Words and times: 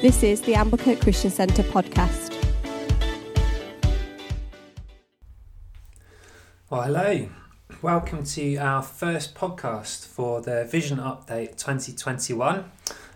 This 0.00 0.22
is 0.22 0.40
the 0.42 0.52
Amblecote 0.52 1.00
Christian 1.00 1.28
Centre 1.28 1.64
podcast. 1.64 2.32
Well, 6.70 6.82
hello. 6.82 7.28
Welcome 7.82 8.22
to 8.22 8.56
our 8.58 8.80
first 8.80 9.34
podcast 9.34 10.06
for 10.06 10.40
the 10.40 10.66
Vision 10.66 10.98
Update 10.98 11.56
2021. 11.56 12.70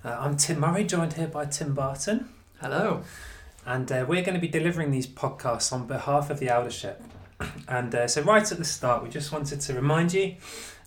Uh, 0.04 0.08
I'm 0.08 0.36
Tim 0.36 0.58
Murray, 0.58 0.82
joined 0.82 1.12
here 1.12 1.28
by 1.28 1.44
Tim 1.44 1.72
Barton. 1.72 2.30
Hello. 2.60 3.04
And 3.64 3.92
uh, 3.92 4.04
we're 4.08 4.22
going 4.22 4.34
to 4.34 4.40
be 4.40 4.48
delivering 4.48 4.90
these 4.90 5.06
podcasts 5.06 5.72
on 5.72 5.86
behalf 5.86 6.30
of 6.30 6.40
the 6.40 6.48
eldership. 6.48 7.00
And 7.68 7.94
uh, 7.94 8.08
so, 8.08 8.22
right 8.22 8.50
at 8.50 8.58
the 8.58 8.64
start, 8.64 9.04
we 9.04 9.08
just 9.08 9.30
wanted 9.30 9.60
to 9.60 9.72
remind 9.72 10.14
you 10.14 10.34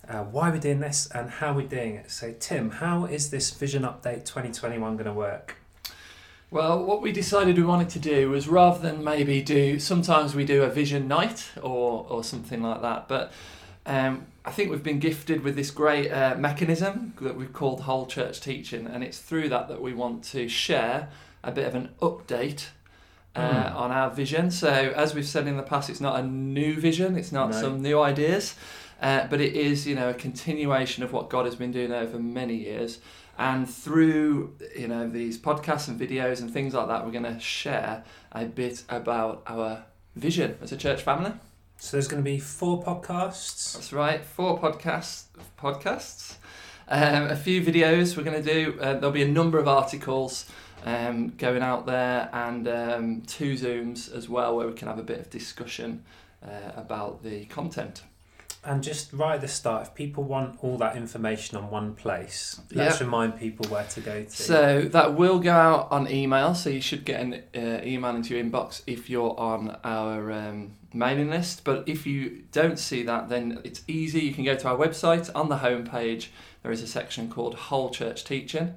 uh, 0.06 0.24
why 0.24 0.50
we're 0.50 0.58
doing 0.58 0.80
this 0.80 1.08
and 1.14 1.30
how 1.30 1.54
we're 1.54 1.66
doing 1.66 1.94
it. 1.94 2.10
So, 2.10 2.34
Tim, 2.38 2.70
how 2.70 3.06
is 3.06 3.30
this 3.30 3.50
Vision 3.50 3.84
Update 3.84 4.26
2021 4.26 4.96
going 4.96 5.06
to 5.06 5.14
work? 5.14 5.56
Well, 6.56 6.82
what 6.82 7.02
we 7.02 7.12
decided 7.12 7.58
we 7.58 7.64
wanted 7.64 7.90
to 7.90 7.98
do 7.98 8.30
was 8.30 8.48
rather 8.48 8.78
than 8.78 9.04
maybe 9.04 9.42
do, 9.42 9.78
sometimes 9.78 10.34
we 10.34 10.46
do 10.46 10.62
a 10.62 10.70
vision 10.70 11.06
night 11.06 11.50
or, 11.60 12.06
or 12.08 12.24
something 12.24 12.62
like 12.62 12.80
that, 12.80 13.08
but 13.08 13.30
um, 13.84 14.24
I 14.42 14.52
think 14.52 14.70
we've 14.70 14.82
been 14.82 14.98
gifted 14.98 15.44
with 15.44 15.54
this 15.54 15.70
great 15.70 16.10
uh, 16.10 16.34
mechanism 16.38 17.12
that 17.20 17.36
we've 17.36 17.52
called 17.52 17.82
whole 17.82 18.06
church 18.06 18.40
teaching, 18.40 18.86
and 18.86 19.04
it's 19.04 19.18
through 19.18 19.50
that 19.50 19.68
that 19.68 19.82
we 19.82 19.92
want 19.92 20.24
to 20.32 20.48
share 20.48 21.10
a 21.44 21.52
bit 21.52 21.66
of 21.66 21.74
an 21.74 21.90
update 22.00 22.68
uh, 23.34 23.40
Mm. 23.40 23.76
on 23.76 23.90
our 23.90 24.08
vision. 24.08 24.50
So, 24.50 24.70
as 24.96 25.14
we've 25.14 25.26
said 25.28 25.46
in 25.46 25.58
the 25.58 25.62
past, 25.62 25.90
it's 25.90 26.00
not 26.00 26.18
a 26.18 26.22
new 26.22 26.80
vision, 26.80 27.18
it's 27.18 27.32
not 27.32 27.50
No. 27.50 27.60
some 27.60 27.82
new 27.82 28.00
ideas, 28.00 28.54
uh, 29.02 29.26
but 29.28 29.42
it 29.42 29.52
is, 29.54 29.86
you 29.86 29.94
know, 29.94 30.08
a 30.08 30.14
continuation 30.14 31.04
of 31.04 31.12
what 31.12 31.28
God 31.28 31.44
has 31.44 31.54
been 31.54 31.70
doing 31.70 31.92
over 31.92 32.18
many 32.18 32.54
years. 32.54 32.98
And 33.38 33.68
through, 33.68 34.56
you 34.76 34.88
know, 34.88 35.08
these 35.08 35.38
podcasts 35.38 35.88
and 35.88 36.00
videos 36.00 36.40
and 36.40 36.50
things 36.50 36.74
like 36.74 36.88
that, 36.88 37.04
we're 37.04 37.12
going 37.12 37.24
to 37.24 37.38
share 37.38 38.04
a 38.32 38.44
bit 38.46 38.84
about 38.88 39.42
our 39.46 39.84
vision 40.14 40.56
as 40.62 40.72
a 40.72 40.76
church 40.76 41.02
family. 41.02 41.32
So, 41.78 41.96
there's 41.96 42.08
going 42.08 42.22
to 42.22 42.24
be 42.24 42.38
four 42.38 42.82
podcasts. 42.82 43.74
That's 43.74 43.92
right. 43.92 44.24
Four 44.24 44.58
podcasts. 44.58 45.24
Podcasts. 45.58 46.36
Um, 46.88 47.24
a 47.24 47.36
few 47.36 47.60
videos 47.62 48.16
we're 48.16 48.22
going 48.22 48.42
to 48.42 48.54
do. 48.54 48.78
Uh, 48.80 48.94
there'll 48.94 49.10
be 49.10 49.22
a 49.22 49.28
number 49.28 49.58
of 49.58 49.68
articles 49.68 50.50
um, 50.84 51.28
going 51.36 51.62
out 51.62 51.84
there, 51.84 52.30
and 52.32 52.68
um, 52.68 53.22
two 53.22 53.54
zooms 53.54 54.14
as 54.14 54.28
well, 54.28 54.56
where 54.56 54.68
we 54.68 54.72
can 54.72 54.88
have 54.88 54.98
a 54.98 55.02
bit 55.02 55.18
of 55.18 55.28
discussion 55.28 56.04
uh, 56.42 56.72
about 56.76 57.22
the 57.24 57.44
content. 57.46 58.02
And 58.66 58.82
just 58.82 59.12
right 59.12 59.36
at 59.36 59.40
the 59.40 59.48
start, 59.48 59.86
if 59.86 59.94
people 59.94 60.24
want 60.24 60.58
all 60.60 60.76
that 60.78 60.96
information 60.96 61.56
on 61.56 61.70
one 61.70 61.94
place, 61.94 62.60
let's 62.72 63.00
Yeah. 63.00 63.06
remind 63.06 63.38
people 63.38 63.66
where 63.70 63.84
to 63.84 64.00
go 64.00 64.24
to. 64.24 64.30
So 64.30 64.82
that 64.82 65.14
will 65.14 65.38
go 65.38 65.52
out 65.52 65.88
on 65.92 66.10
email. 66.10 66.54
So 66.54 66.70
you 66.70 66.80
should 66.80 67.04
get 67.04 67.20
an 67.20 67.34
uh, 67.54 67.80
email 67.84 68.16
into 68.16 68.34
your 68.34 68.44
inbox 68.44 68.82
if 68.86 69.08
you're 69.08 69.38
on 69.38 69.76
our 69.84 70.32
um, 70.32 70.72
mailing 70.92 71.30
list. 71.30 71.62
But 71.64 71.84
if 71.86 72.06
you 72.06 72.42
don't 72.50 72.78
see 72.78 73.02
that, 73.04 73.28
then 73.28 73.60
it's 73.62 73.82
easy. 73.86 74.20
You 74.20 74.34
can 74.34 74.44
go 74.44 74.56
to 74.56 74.68
our 74.68 74.76
website. 74.76 75.30
On 75.34 75.48
the 75.48 75.58
homepage, 75.58 76.28
there 76.62 76.72
is 76.72 76.82
a 76.82 76.86
section 76.88 77.30
called 77.30 77.54
Whole 77.54 77.90
Church 77.90 78.24
Teaching. 78.24 78.74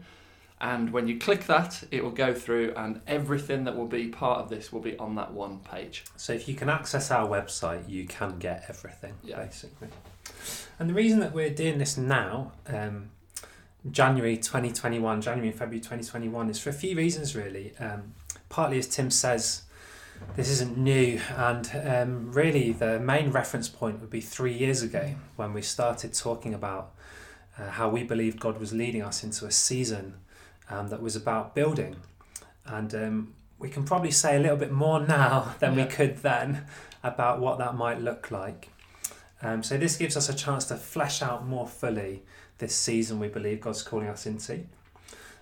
And 0.62 0.92
when 0.92 1.08
you 1.08 1.18
click 1.18 1.46
that, 1.46 1.84
it 1.90 2.04
will 2.04 2.12
go 2.12 2.34
through, 2.34 2.74
and 2.76 3.00
everything 3.08 3.64
that 3.64 3.78
will 3.78 3.88
be 3.88 4.08
part 4.08 4.42
of 4.42 4.50
this 4.50 4.74
will 4.74 4.82
be 4.82 4.98
on 4.98 5.16
that 5.16 5.32
one 5.32 5.60
page. 5.60 6.04
So 6.18 6.34
if 6.34 6.50
you 6.50 6.54
can 6.56 6.70
access 6.70 7.12
our 7.12 7.28
website, 7.28 7.88
you 7.88 8.06
can 8.06 8.40
get 8.40 8.66
everything, 8.68 9.14
Yeah. 9.24 9.42
basically. 9.44 9.88
And 10.78 10.90
the 10.90 10.94
reason 10.94 11.20
that 11.20 11.34
we're 11.34 11.50
doing 11.50 11.78
this 11.78 11.98
now, 11.98 12.52
um, 12.68 13.12
January 13.90 14.36
2021, 14.36 15.22
January 15.22 15.48
and 15.50 15.58
February 15.58 15.80
2021, 15.80 16.50
is 16.50 16.60
for 16.60 16.70
a 16.70 16.74
few 16.74 16.96
reasons, 16.98 17.36
really. 17.38 17.74
Um, 17.78 18.14
partly, 18.50 18.80
as 18.80 18.88
Tim 18.88 19.10
says, 19.10 19.64
this 20.36 20.50
isn't 20.50 20.78
new, 20.78 21.22
and 21.38 21.72
um, 21.86 22.34
really 22.34 22.74
the 22.74 23.00
main 23.00 23.32
reference 23.32 23.70
point 23.70 24.02
would 24.02 24.10
be 24.10 24.20
three 24.20 24.52
years 24.54 24.82
ago 24.82 25.16
when 25.38 25.54
we 25.54 25.62
started 25.62 26.14
talking 26.14 26.54
about 26.54 26.92
uh, 27.58 27.70
how 27.70 27.88
we 27.88 28.04
believed 28.04 28.42
God 28.42 28.60
was 28.60 28.74
leading 28.74 29.02
us 29.02 29.24
into 29.24 29.46
a 29.46 29.52
season 29.52 30.16
um, 30.70 30.90
that 30.90 31.02
was 31.02 31.16
about 31.16 31.56
building. 31.56 31.96
And 32.66 32.94
um, 32.94 33.34
we 33.58 33.70
can 33.70 33.84
probably 33.84 34.12
say 34.12 34.36
a 34.36 34.40
little 34.40 34.58
bit 34.58 34.72
more 34.72 35.00
now 35.00 35.56
than 35.60 35.76
we 35.76 35.86
could 35.86 36.18
then 36.18 36.66
about 37.04 37.40
what 37.40 37.58
that 37.60 37.76
might 37.76 38.02
look 38.02 38.32
like. 38.32 38.70
Um, 39.42 39.64
so 39.64 39.78
this 39.78 39.96
gives 39.96 40.18
us 40.18 40.28
a 40.30 40.34
chance 40.34 40.66
to 40.66 40.76
flesh 40.76 41.22
out 41.22 41.48
more 41.48 41.68
fully 41.68 42.24
this 42.58 42.76
season 42.76 43.20
we 43.20 43.30
believe 43.30 43.62
God's 43.62 43.82
calling 43.82 44.08
us 44.08 44.26
into. 44.26 44.66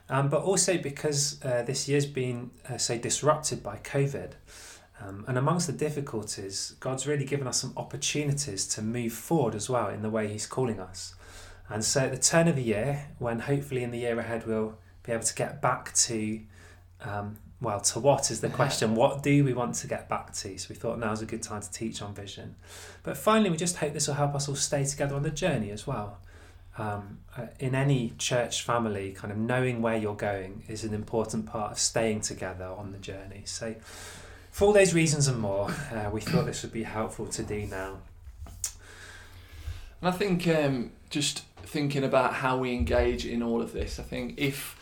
Um, 0.10 0.30
but 0.30 0.44
also 0.44 0.78
because 0.78 1.44
uh, 1.44 1.64
this 1.64 1.90
year's 1.90 2.06
been, 2.06 2.52
uh, 2.70 2.78
say, 2.78 2.98
disrupted 2.98 3.62
by 3.62 3.78
COVID. 3.78 4.34
Um, 5.02 5.26
and 5.28 5.38
amongst 5.38 5.68
the 5.68 5.74
difficulties, 5.74 6.76
God's 6.80 7.06
really 7.06 7.26
given 7.26 7.48
us 7.48 7.60
some 7.60 7.74
opportunities 7.76 8.66
to 8.68 8.82
move 8.82 9.14
forward 9.14 9.54
as 9.54 9.70
well 9.70 9.90
in 9.90 10.02
the 10.02 10.10
way 10.10 10.28
He's 10.28 10.48
calling 10.48 10.80
us. 10.80 11.16
And 11.70 11.84
so 11.84 12.02
at 12.02 12.12
the 12.12 12.18
turn 12.18 12.48
of 12.48 12.56
the 12.56 12.64
year, 12.64 13.10
when 13.20 13.40
hopefully 13.40 13.84
in 13.84 13.92
the 13.92 14.00
year 14.00 14.18
ahead 14.18 14.48
we'll 14.48 14.78
be 15.08 15.14
able 15.14 15.24
to 15.24 15.36
get 15.36 15.62
back 15.62 15.94
to, 15.94 16.40
um, 17.02 17.38
well, 17.62 17.80
to 17.80 18.00
what 18.00 18.30
is 18.30 18.42
the 18.42 18.50
question? 18.50 18.94
What 19.04 19.24
do 19.24 19.44
we 19.44 19.54
want 19.54 19.76
to 19.76 19.88
get 19.88 20.08
back 20.10 20.34
to? 20.34 20.58
So 20.58 20.68
we 20.70 20.76
thought 20.76 21.00
now's 21.00 21.22
a 21.22 21.26
good 21.26 21.42
time 21.42 21.62
to 21.62 21.72
teach 21.72 22.02
on 22.02 22.14
vision. 22.14 22.56
But 23.04 23.18
finally, 23.18 23.50
we 23.50 23.58
just 23.58 23.78
hope 23.78 23.94
this 23.94 24.08
will 24.08 24.16
help 24.16 24.36
us 24.36 24.48
all 24.48 24.56
stay 24.56 24.84
together 24.84 25.16
on 25.16 25.24
the 25.24 25.32
journey 25.32 25.72
as 25.72 25.88
well. 25.88 26.20
Um, 26.78 27.20
uh, 27.36 27.48
in 27.60 27.74
any 27.74 28.14
church 28.20 28.62
family, 28.62 29.12
kind 29.12 29.32
of 29.32 29.38
knowing 29.40 29.82
where 29.82 29.98
you're 29.98 30.14
going 30.14 30.64
is 30.68 30.84
an 30.84 30.94
important 30.94 31.48
part 31.48 31.72
of 31.72 31.80
staying 31.80 32.22
together 32.22 32.66
on 32.66 32.92
the 32.92 33.00
journey. 33.00 33.44
So, 33.46 33.74
for 34.52 34.66
all 34.66 34.74
those 34.74 34.94
reasons 34.94 35.28
and 35.28 35.40
more, 35.40 35.72
uh, 35.92 36.10
we 36.12 36.22
thought 36.22 36.46
this 36.46 36.62
would 36.62 36.74
be 36.74 36.84
helpful 36.84 37.28
to 37.28 37.44
do 37.44 37.66
now. 37.66 37.98
And 40.02 40.10
I 40.10 40.12
think 40.12 40.48
um, 40.48 40.92
just 41.10 41.44
thinking 41.64 42.04
about 42.04 42.34
how 42.34 42.58
we 42.58 42.74
engage 42.74 43.26
in 43.26 43.42
all 43.42 43.62
of 43.62 43.74
this, 43.74 44.00
I 44.00 44.04
think 44.04 44.36
if 44.38 44.77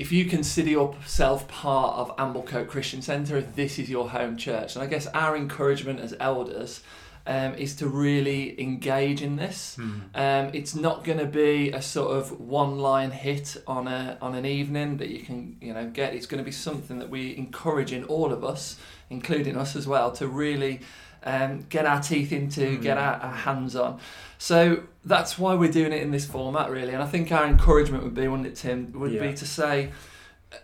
if 0.00 0.10
you 0.10 0.24
consider 0.24 0.70
yourself 0.70 1.46
part 1.46 1.98
of 1.98 2.16
Amblecote 2.16 2.68
Christian 2.68 3.02
Centre, 3.02 3.36
if 3.36 3.54
this 3.54 3.78
is 3.78 3.90
your 3.90 4.08
home 4.08 4.38
church, 4.38 4.74
and 4.74 4.82
I 4.82 4.86
guess 4.86 5.06
our 5.08 5.36
encouragement 5.36 6.00
as 6.00 6.16
elders 6.18 6.82
um, 7.26 7.52
is 7.54 7.76
to 7.76 7.86
really 7.86 8.58
engage 8.58 9.20
in 9.20 9.36
this. 9.36 9.76
Um, 10.14 10.50
it's 10.54 10.74
not 10.74 11.04
going 11.04 11.18
to 11.18 11.26
be 11.26 11.70
a 11.70 11.82
sort 11.82 12.16
of 12.16 12.40
one-line 12.40 13.10
hit 13.10 13.58
on 13.66 13.86
a 13.88 14.16
on 14.22 14.34
an 14.34 14.46
evening 14.46 14.96
that 14.96 15.10
you 15.10 15.20
can 15.20 15.58
you 15.60 15.74
know 15.74 15.90
get. 15.90 16.14
It's 16.14 16.26
going 16.26 16.42
to 16.42 16.44
be 16.44 16.50
something 16.50 16.98
that 16.98 17.10
we 17.10 17.36
encourage 17.36 17.92
in 17.92 18.04
all 18.04 18.32
of 18.32 18.42
us, 18.42 18.78
including 19.10 19.58
us 19.58 19.76
as 19.76 19.86
well, 19.86 20.12
to 20.12 20.26
really 20.26 20.80
um, 21.24 21.66
get 21.68 21.84
our 21.84 22.00
teeth 22.00 22.32
into, 22.32 22.78
get 22.78 22.96
our, 22.96 23.16
our 23.16 23.34
hands 23.34 23.76
on. 23.76 24.00
So 24.42 24.84
that's 25.04 25.38
why 25.38 25.54
we're 25.54 25.70
doing 25.70 25.92
it 25.92 26.00
in 26.02 26.12
this 26.12 26.24
format, 26.26 26.70
really. 26.70 26.94
And 26.94 27.02
I 27.02 27.06
think 27.06 27.30
our 27.30 27.44
encouragement 27.46 28.04
would 28.04 28.14
be, 28.14 28.26
wouldn't 28.26 28.48
it, 28.48 28.56
Tim? 28.56 28.90
Would 28.98 29.12
Yeah. 29.12 29.20
be 29.28 29.34
to 29.34 29.46
say, 29.46 29.90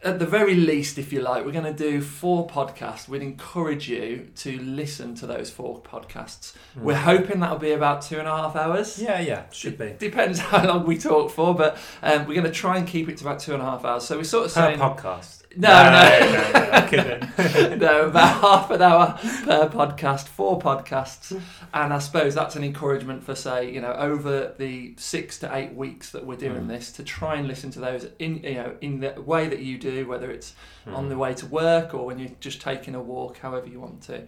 at 0.03 0.19
the 0.19 0.25
very 0.27 0.55
least, 0.55 0.97
if 0.97 1.13
you 1.13 1.21
like, 1.21 1.45
we're 1.45 1.53
going 1.53 1.65
to 1.77 1.85
do 1.91 2.01
four 2.01 2.47
podcasts. 2.49 3.07
We'd 3.07 3.21
encourage 3.21 3.87
you 3.87 4.31
to 4.37 4.59
listen 4.61 5.15
to 5.17 5.27
those 5.27 5.51
four 5.51 5.81
podcasts. 5.83 6.55
We're 6.75 6.97
hoping 6.97 7.41
that'll 7.41 7.59
be 7.59 7.73
about 7.73 8.01
two 8.01 8.19
and 8.19 8.27
a 8.27 8.35
half 8.35 8.57
hours. 8.57 8.99
Yeah, 8.99 9.21
yeah, 9.21 9.43
should 9.53 9.77
be. 9.77 9.95
Depends 9.99 10.39
how 10.51 10.67
long 10.67 10.87
we 10.87 10.97
talk 10.97 11.31
for, 11.31 11.55
but 11.55 11.77
um, 12.03 12.27
we're 12.27 12.35
going 12.35 12.45
to 12.45 12.51
try 12.51 12.79
and 12.79 12.89
keep 12.89 13.11
it 13.11 13.19
to 13.19 13.25
about 13.25 13.41
two 13.41 13.53
and 13.53 13.63
a 13.63 13.67
half 13.67 13.85
hours. 13.85 14.05
So 14.05 14.17
we're 14.17 14.25
sort 14.25 14.47
of 14.47 14.55
Per 14.55 14.61
saying 14.63 14.79
podcast. 14.79 15.43
No, 15.59 15.91
no. 15.91 16.91
no, 16.93 16.93
no, 16.93 17.77
no, 17.77 18.07
about 18.09 18.41
half 18.41 18.71
an 18.71 18.83
hour 18.83 19.19
per 19.45 19.69
podcast, 19.69 20.27
four 20.29 20.59
podcasts, 20.59 21.33
and 21.73 21.93
I 21.95 21.99
suppose 21.99 22.35
that's 22.35 22.57
an 22.57 22.65
encouragement 22.65 23.25
for 23.25 23.35
say, 23.35 23.73
you 23.73 23.81
know, 23.81 23.93
over 23.93 24.55
the 24.59 24.95
six 24.99 25.39
to 25.41 25.55
eight 25.57 25.73
weeks 25.75 26.11
that 26.11 26.27
we're 26.27 26.37
doing 26.37 26.65
Mm. 26.65 26.69
this, 26.69 26.93
to 26.93 27.03
try 27.05 27.37
and 27.37 27.49
listen 27.49 27.71
to 27.73 27.81
those 27.81 28.07
in 28.19 28.43
you 28.45 28.55
know 28.55 28.77
in 28.81 29.01
the 29.01 29.21
way 29.23 29.49
that 29.49 29.61
you 29.61 29.79
do, 29.79 30.07
whether 30.07 30.31
it's 30.31 30.55
on 30.87 31.07
Mm. 31.07 31.09
the 31.09 31.17
way 31.19 31.35
to 31.35 31.47
work 31.47 31.95
or 31.95 32.05
when 32.07 32.19
you're 32.19 32.31
just 32.41 32.61
taking 32.61 32.95
a 32.95 33.01
walk, 33.03 33.39
however 33.39 33.67
you 33.67 33.81
want 33.81 34.03
to, 34.03 34.23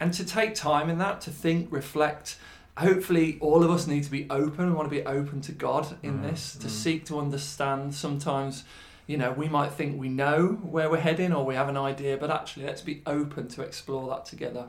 and 0.00 0.12
to 0.14 0.24
take 0.24 0.54
time 0.54 0.90
in 0.90 0.98
that 0.98 1.20
to 1.22 1.30
think, 1.30 1.68
reflect. 1.70 2.36
Hopefully, 2.78 3.38
all 3.40 3.62
of 3.62 3.70
us 3.70 3.86
need 3.86 4.02
to 4.02 4.10
be 4.10 4.26
open. 4.30 4.66
We 4.70 4.72
want 4.74 4.90
to 4.90 4.94
be 5.00 5.06
open 5.06 5.40
to 5.42 5.52
God 5.52 5.96
in 6.02 6.18
Mm, 6.18 6.22
this, 6.30 6.56
to 6.56 6.66
mm. 6.66 6.70
seek 6.70 7.04
to 7.06 7.20
understand. 7.20 7.94
Sometimes 7.94 8.64
you 9.06 9.16
know, 9.16 9.32
we 9.32 9.48
might 9.48 9.72
think 9.72 10.00
we 10.00 10.08
know 10.08 10.58
where 10.62 10.88
we're 10.90 11.00
heading 11.00 11.32
or 11.32 11.44
we 11.44 11.54
have 11.54 11.68
an 11.68 11.76
idea, 11.76 12.16
but 12.16 12.30
actually, 12.30 12.66
let's 12.66 12.82
be 12.82 13.02
open 13.06 13.48
to 13.48 13.62
explore 13.62 14.08
that 14.10 14.24
together. 14.24 14.66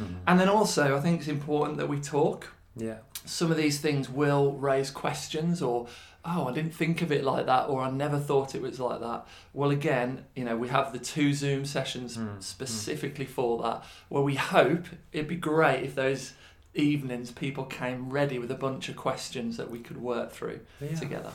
Mm. 0.00 0.16
And 0.26 0.40
then 0.40 0.48
also, 0.48 0.96
I 0.96 1.00
think 1.00 1.20
it's 1.20 1.28
important 1.28 1.78
that 1.78 1.88
we 1.88 2.00
talk. 2.00 2.52
Yeah. 2.76 2.98
Some 3.24 3.50
of 3.50 3.56
these 3.56 3.80
things 3.80 4.08
will 4.10 4.52
raise 4.52 4.90
questions 4.90 5.62
or, 5.62 5.86
oh, 6.24 6.48
I 6.48 6.52
didn't 6.52 6.74
think 6.74 7.00
of 7.02 7.10
it 7.10 7.24
like 7.24 7.46
that, 7.46 7.68
or 7.68 7.80
I 7.80 7.90
never 7.90 8.18
thought 8.18 8.54
it 8.54 8.60
was 8.62 8.78
like 8.78 9.00
that. 9.00 9.26
Well, 9.54 9.70
again, 9.70 10.24
you 10.34 10.44
know, 10.44 10.56
we 10.56 10.68
have 10.68 10.92
the 10.92 10.98
two 10.98 11.32
Zoom 11.32 11.64
sessions 11.64 12.16
Mm, 12.16 12.36
mm. 12.36 12.42
specifically 12.42 13.24
for 13.24 13.62
that, 13.62 13.84
where 14.08 14.22
we 14.22 14.34
hope 14.34 14.86
it'd 15.12 15.28
be 15.28 15.36
great 15.36 15.84
if 15.84 15.94
those 15.94 16.32
evenings 16.74 17.30
people 17.30 17.64
came 17.64 18.10
ready 18.10 18.38
with 18.38 18.50
a 18.50 18.54
bunch 18.56 18.88
of 18.88 18.96
questions 18.96 19.56
that 19.56 19.70
we 19.70 19.78
could 19.78 19.96
work 19.96 20.30
through 20.32 20.60
Yeah. 20.80 20.94
together. 20.96 21.32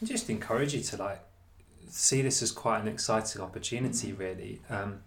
I 0.00 0.06
just 0.06 0.30
encourage 0.30 0.74
you 0.74 0.82
to 0.82 0.96
like 0.96 1.20
see 1.92 2.22
this 2.22 2.42
as 2.42 2.52
quite 2.52 2.80
an 2.80 2.88
exciting 2.88 3.42
opportunity, 3.42 4.12
really. 4.12 4.60
Um, 4.70 5.00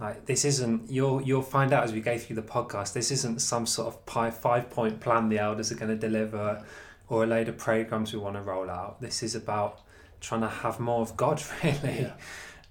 like 0.00 0.26
this 0.26 0.44
isn't 0.44 0.90
you'll 0.90 1.22
you'll 1.22 1.42
find 1.42 1.72
out 1.72 1.84
as 1.84 1.92
we 1.92 2.00
go 2.00 2.18
through 2.18 2.36
the 2.36 2.42
podcast. 2.42 2.92
This 2.94 3.10
isn't 3.10 3.40
some 3.40 3.64
sort 3.66 3.88
of 3.88 4.04
pie 4.06 4.30
five 4.30 4.68
point 4.70 5.00
plan 5.00 5.28
the 5.28 5.38
elders 5.38 5.70
are 5.70 5.76
going 5.76 5.90
to 5.90 5.96
deliver, 5.96 6.64
or 7.08 7.24
a 7.24 7.26
load 7.26 7.48
of 7.48 7.56
programs 7.58 8.12
we 8.12 8.18
want 8.18 8.34
to 8.36 8.42
roll 8.42 8.68
out. 8.70 9.00
This 9.00 9.22
is 9.22 9.34
about 9.34 9.80
trying 10.20 10.40
to 10.40 10.48
have 10.48 10.80
more 10.80 11.02
of 11.02 11.16
God, 11.16 11.40
really. 11.62 12.00
Yeah. 12.02 12.12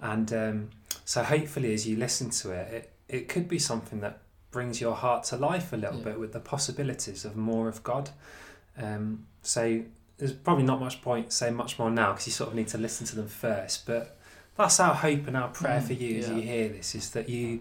And 0.01 0.33
um, 0.33 0.69
so 1.06 1.23
hopefully, 1.23 1.73
as 1.73 1.88
you 1.88 1.95
listen 1.95 2.29
to 2.31 2.51
it, 2.51 2.73
it 2.73 2.89
it 3.07 3.29
could 3.29 3.47
be 3.47 3.59
something 3.59 4.01
that 4.01 4.19
brings 4.51 4.81
your 4.81 4.94
heart 4.95 5.23
to 5.25 5.35
life 5.38 5.71
a 5.73 5.77
little 5.77 5.97
Yeah. 5.99 6.03
bit 6.06 6.19
with 6.19 6.33
the 6.33 6.39
possibilities 6.39 7.25
of 7.25 7.35
more 7.35 7.67
of 7.69 7.83
God. 7.83 8.09
Um, 8.77 9.27
so 9.41 9.83
there's 10.23 10.31
probably 10.31 10.63
not 10.63 10.79
much 10.79 11.01
point 11.01 11.33
saying 11.33 11.53
much 11.53 11.77
more 11.77 11.91
now 11.91 12.13
because 12.13 12.25
you 12.25 12.31
sort 12.31 12.49
of 12.49 12.55
need 12.55 12.69
to 12.69 12.77
listen 12.77 13.05
to 13.05 13.13
them 13.13 13.27
first. 13.27 13.85
But 13.85 14.17
that's 14.57 14.79
our 14.79 14.93
hope 14.93 15.27
and 15.27 15.35
our 15.35 15.49
prayer 15.49 15.81
Mm, 15.81 15.87
for 15.87 15.91
you 15.93 16.19
as 16.19 16.29
you 16.29 16.41
hear 16.41 16.69
this 16.69 16.95
is 16.95 17.09
that 17.09 17.27
you 17.27 17.59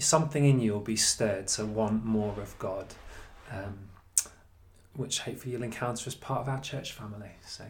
something 0.00 0.44
in 0.44 0.58
you 0.58 0.72
will 0.72 0.80
be 0.80 0.96
stirred 0.96 1.46
to 1.46 1.64
want 1.64 2.04
more 2.04 2.34
of 2.40 2.58
God, 2.58 2.86
um, 3.52 3.78
which 4.94 5.20
hopefully 5.20 5.52
you'll 5.52 5.62
encounter 5.62 6.02
as 6.08 6.16
part 6.16 6.40
of 6.40 6.48
our 6.48 6.60
church 6.60 6.90
family. 6.92 7.30
So 7.46 7.62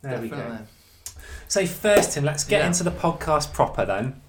there 0.00 0.20
we 0.20 0.28
go. 0.28 0.58
So 1.46 1.64
first, 1.64 2.14
Tim, 2.14 2.24
let's 2.24 2.42
get 2.42 2.62
Yeah. 2.62 2.66
into 2.66 2.82
the 2.82 2.90
podcast 2.90 3.52
proper 3.52 3.86
then. 3.86 4.20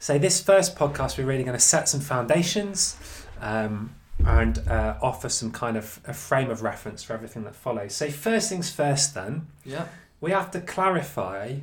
So 0.00 0.18
this 0.18 0.42
first 0.42 0.74
podcast, 0.74 1.18
we're 1.18 1.24
really 1.26 1.44
going 1.44 1.56
to 1.56 1.64
set 1.64 1.88
some 1.88 2.00
foundations 2.00 2.96
um, 3.40 3.94
and 4.26 4.58
uh, 4.68 4.96
offer 5.02 5.28
some 5.28 5.50
kind 5.50 5.76
of 5.76 6.00
a 6.06 6.12
frame 6.14 6.50
of 6.50 6.62
reference 6.62 7.02
for 7.02 7.12
everything 7.14 7.44
that 7.44 7.54
follows. 7.56 7.94
So 7.94 8.10
first 8.10 8.48
things 8.48 8.70
first, 8.70 9.14
then 9.14 9.46
Yeah. 9.64 9.86
we 10.20 10.30
have 10.30 10.50
to 10.52 10.60
clarify 10.60 11.56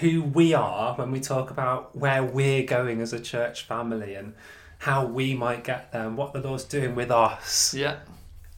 who 0.00 0.22
we 0.22 0.52
are 0.52 0.94
when 0.96 1.10
we 1.10 1.20
talk 1.20 1.50
about 1.50 1.96
where 1.96 2.22
we're 2.22 2.64
going 2.64 3.00
as 3.00 3.12
a 3.12 3.20
church 3.20 3.64
family 3.64 4.14
and 4.14 4.34
how 4.78 5.04
we 5.06 5.34
might 5.34 5.64
get 5.64 5.92
there 5.92 6.06
and 6.06 6.16
what 6.16 6.32
the 6.32 6.40
Lord's 6.40 6.64
doing 6.64 6.94
with 6.94 7.10
us. 7.10 7.74
Yeah. 7.74 7.96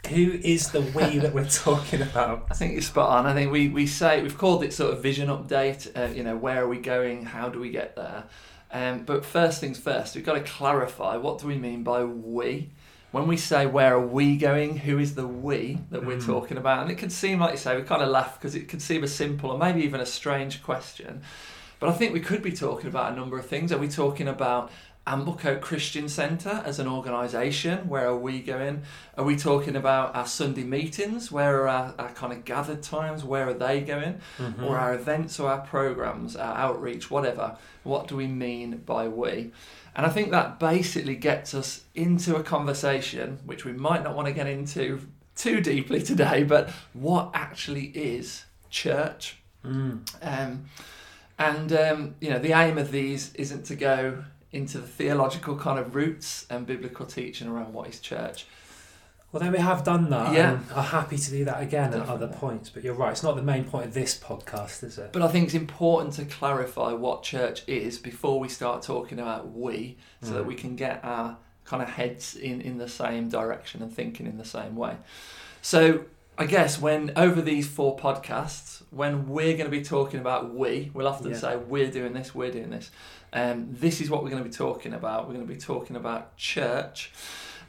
Who 0.08 0.32
is 0.42 0.70
the 0.72 0.80
we 0.80 1.18
that 1.18 1.32
we're 1.34 1.48
talking 1.48 2.02
about? 2.02 2.46
I 2.50 2.54
think 2.54 2.72
you're 2.72 2.82
spot 2.82 3.10
on. 3.10 3.26
I 3.26 3.34
think 3.34 3.52
we, 3.52 3.68
we 3.68 3.86
say 3.86 4.22
we've 4.22 4.36
called 4.36 4.64
it 4.64 4.72
sort 4.72 4.92
of 4.92 5.02
vision 5.02 5.28
update. 5.28 5.90
Uh, 5.96 6.12
you 6.12 6.22
know, 6.24 6.36
where 6.36 6.62
are 6.64 6.68
we 6.68 6.78
going? 6.78 7.24
How 7.26 7.48
do 7.48 7.60
we 7.60 7.70
get 7.70 7.96
there? 7.96 8.24
Um, 8.72 9.04
but 9.04 9.24
first 9.24 9.60
things 9.60 9.78
first, 9.78 10.14
we've 10.14 10.24
got 10.24 10.34
to 10.34 10.40
clarify 10.40 11.16
what 11.16 11.38
do 11.38 11.46
we 11.46 11.56
mean 11.58 11.82
by 11.82 12.04
we. 12.04 12.70
When 13.10 13.26
we 13.26 13.36
say 13.36 13.66
where 13.66 13.94
are 13.94 14.06
we 14.06 14.36
going, 14.36 14.76
who 14.78 14.98
is 14.98 15.16
the 15.16 15.26
we 15.26 15.78
that 15.90 16.06
we're 16.06 16.18
Mm. 16.18 16.26
talking 16.26 16.56
about? 16.56 16.82
And 16.82 16.90
it 16.92 16.98
can 16.98 17.10
seem 17.10 17.40
like 17.40 17.50
you 17.52 17.58
say 17.58 17.76
we 17.76 17.82
kind 17.82 18.02
of 18.02 18.08
laugh 18.08 18.38
because 18.38 18.54
it 18.54 18.68
can 18.68 18.78
seem 18.78 19.02
a 19.02 19.08
simple 19.08 19.50
or 19.50 19.58
maybe 19.58 19.82
even 19.82 20.00
a 20.00 20.06
strange 20.06 20.62
question. 20.62 21.22
But 21.80 21.88
I 21.88 21.92
think 21.92 22.12
we 22.12 22.20
could 22.20 22.42
be 22.42 22.52
talking 22.52 22.86
about 22.88 23.12
a 23.12 23.16
number 23.16 23.36
of 23.38 23.46
things. 23.46 23.72
Are 23.72 23.78
we 23.78 23.88
talking 23.88 24.28
about 24.28 24.70
Amblecote 25.10 25.60
Christian 25.60 26.08
Centre 26.08 26.62
as 26.64 26.78
an 26.78 26.86
organisation? 26.86 27.88
Where 27.88 28.06
are 28.06 28.16
we 28.16 28.40
going? 28.40 28.82
Are 29.18 29.24
we 29.24 29.36
talking 29.36 29.74
about 29.74 30.14
our 30.14 30.26
Sunday 30.26 30.62
meetings? 30.62 31.32
Where 31.32 31.62
are 31.62 31.68
our, 31.68 31.94
our 31.98 32.10
kind 32.10 32.32
of 32.32 32.44
gathered 32.44 32.84
times? 32.84 33.24
Where 33.24 33.48
are 33.48 33.54
they 33.54 33.80
going? 33.80 34.20
Mhm. 34.38 34.62
Or 34.62 34.78
our 34.78 34.94
events 34.94 35.40
or 35.40 35.50
our 35.50 35.62
programs, 35.62 36.36
our 36.36 36.56
outreach, 36.56 37.10
whatever? 37.10 37.56
What 37.82 38.06
do 38.06 38.14
we 38.14 38.28
mean 38.28 38.82
by 38.86 39.08
we? 39.08 39.50
And 39.96 40.06
I 40.06 40.10
think 40.10 40.30
that 40.30 40.60
basically 40.60 41.16
gets 41.16 41.54
us 41.54 41.82
into 41.96 42.36
a 42.36 42.44
conversation 42.44 43.40
which 43.44 43.64
we 43.64 43.72
might 43.72 44.04
not 44.04 44.14
want 44.14 44.28
to 44.28 44.32
get 44.32 44.46
into 44.46 45.08
too 45.34 45.60
deeply 45.60 46.00
today, 46.02 46.44
but 46.44 46.70
what 46.92 47.30
actually 47.34 47.86
is 47.86 48.44
church? 48.70 49.38
Mm. 49.66 50.06
Um, 50.22 50.66
and 51.36 51.72
um, 51.72 52.14
you 52.20 52.30
know, 52.30 52.38
the 52.38 52.52
aim 52.52 52.78
of 52.78 52.92
these 52.92 53.34
isn't 53.34 53.64
to 53.64 53.74
go 53.74 54.22
into 54.52 54.78
the 54.78 54.86
theological 54.86 55.56
kind 55.56 55.78
of 55.78 55.94
roots 55.94 56.46
and 56.50 56.66
biblical 56.66 57.06
teaching 57.06 57.48
around 57.48 57.72
what 57.72 57.88
is 57.88 58.00
church. 58.00 58.46
Well, 59.32 59.40
then 59.40 59.52
we 59.52 59.58
have 59.58 59.84
done 59.84 60.10
that, 60.10 60.32
Yeah. 60.34 60.54
and 60.54 60.72
are 60.72 60.82
happy 60.82 61.16
to 61.16 61.30
do 61.30 61.44
that 61.44 61.62
again 61.62 61.94
at 61.94 62.08
other 62.08 62.26
points. 62.26 62.68
But 62.68 62.82
you're 62.82 62.94
right; 62.94 63.12
it's 63.12 63.22
not 63.22 63.36
the 63.36 63.42
main 63.42 63.62
point 63.64 63.86
of 63.86 63.94
this 63.94 64.18
podcast, 64.18 64.82
is 64.82 64.98
it? 64.98 65.12
But 65.12 65.22
I 65.22 65.28
think 65.28 65.44
it's 65.44 65.54
important 65.54 66.14
to 66.14 66.24
clarify 66.24 66.92
what 66.94 67.22
church 67.22 67.62
is 67.68 67.96
before 67.98 68.40
we 68.40 68.48
start 68.48 68.82
talking 68.82 69.20
about 69.20 69.52
we, 69.52 69.98
so 70.22 70.32
that 70.34 70.42
Mm. 70.42 70.46
we 70.46 70.54
can 70.56 70.74
get 70.74 71.04
our 71.04 71.36
kind 71.64 71.80
of 71.80 71.90
heads 71.90 72.34
in, 72.34 72.60
in 72.60 72.78
the 72.78 72.88
same 72.88 73.28
direction 73.28 73.82
and 73.82 73.94
thinking 73.94 74.26
in 74.26 74.36
the 74.36 74.44
same 74.44 74.74
way. 74.74 74.96
So 75.62 76.06
I 76.36 76.46
guess 76.46 76.80
when 76.80 77.12
over 77.14 77.40
these 77.40 77.68
four 77.68 77.96
podcasts, 77.96 78.82
when 78.90 79.28
we're 79.28 79.52
going 79.56 79.66
to 79.70 79.76
be 79.76 79.82
talking 79.84 80.18
about 80.18 80.52
we, 80.52 80.90
we'll 80.92 81.06
often 81.06 81.30
Yeah. 81.30 81.36
say 81.36 81.56
we're 81.56 81.90
doing 81.90 82.14
this, 82.14 82.34
we're 82.34 82.50
doing 82.50 82.70
this. 82.70 82.90
Um, 83.32 83.68
this 83.70 84.00
is 84.00 84.10
what 84.10 84.22
we're 84.22 84.30
going 84.30 84.42
to 84.42 84.48
be 84.48 84.54
talking 84.54 84.92
about. 84.92 85.26
We're 85.26 85.34
going 85.34 85.46
to 85.46 85.52
be 85.52 85.60
talking 85.60 85.96
about 85.96 86.36
church. 86.36 87.12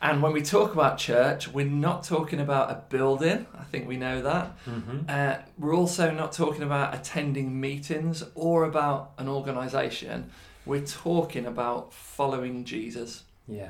And 0.01 0.23
when 0.23 0.33
we 0.33 0.41
talk 0.41 0.73
about 0.73 0.97
church, 0.97 1.47
we're 1.47 1.65
not 1.65 2.03
talking 2.03 2.39
about 2.39 2.71
a 2.71 2.81
building. 2.89 3.45
I 3.55 3.63
think 3.65 3.87
we 3.87 3.97
know 3.97 4.23
that. 4.23 4.57
Mm-hmm. 4.65 5.01
Uh, 5.07 5.35
we're 5.59 5.75
also 5.75 6.09
not 6.09 6.31
talking 6.31 6.63
about 6.63 6.95
attending 6.95 7.59
meetings 7.59 8.23
or 8.33 8.63
about 8.63 9.11
an 9.19 9.27
organisation. 9.27 10.31
We're 10.65 10.85
talking 10.85 11.45
about 11.45 11.93
following 11.93 12.65
Jesus 12.65 13.23
Yeah, 13.47 13.69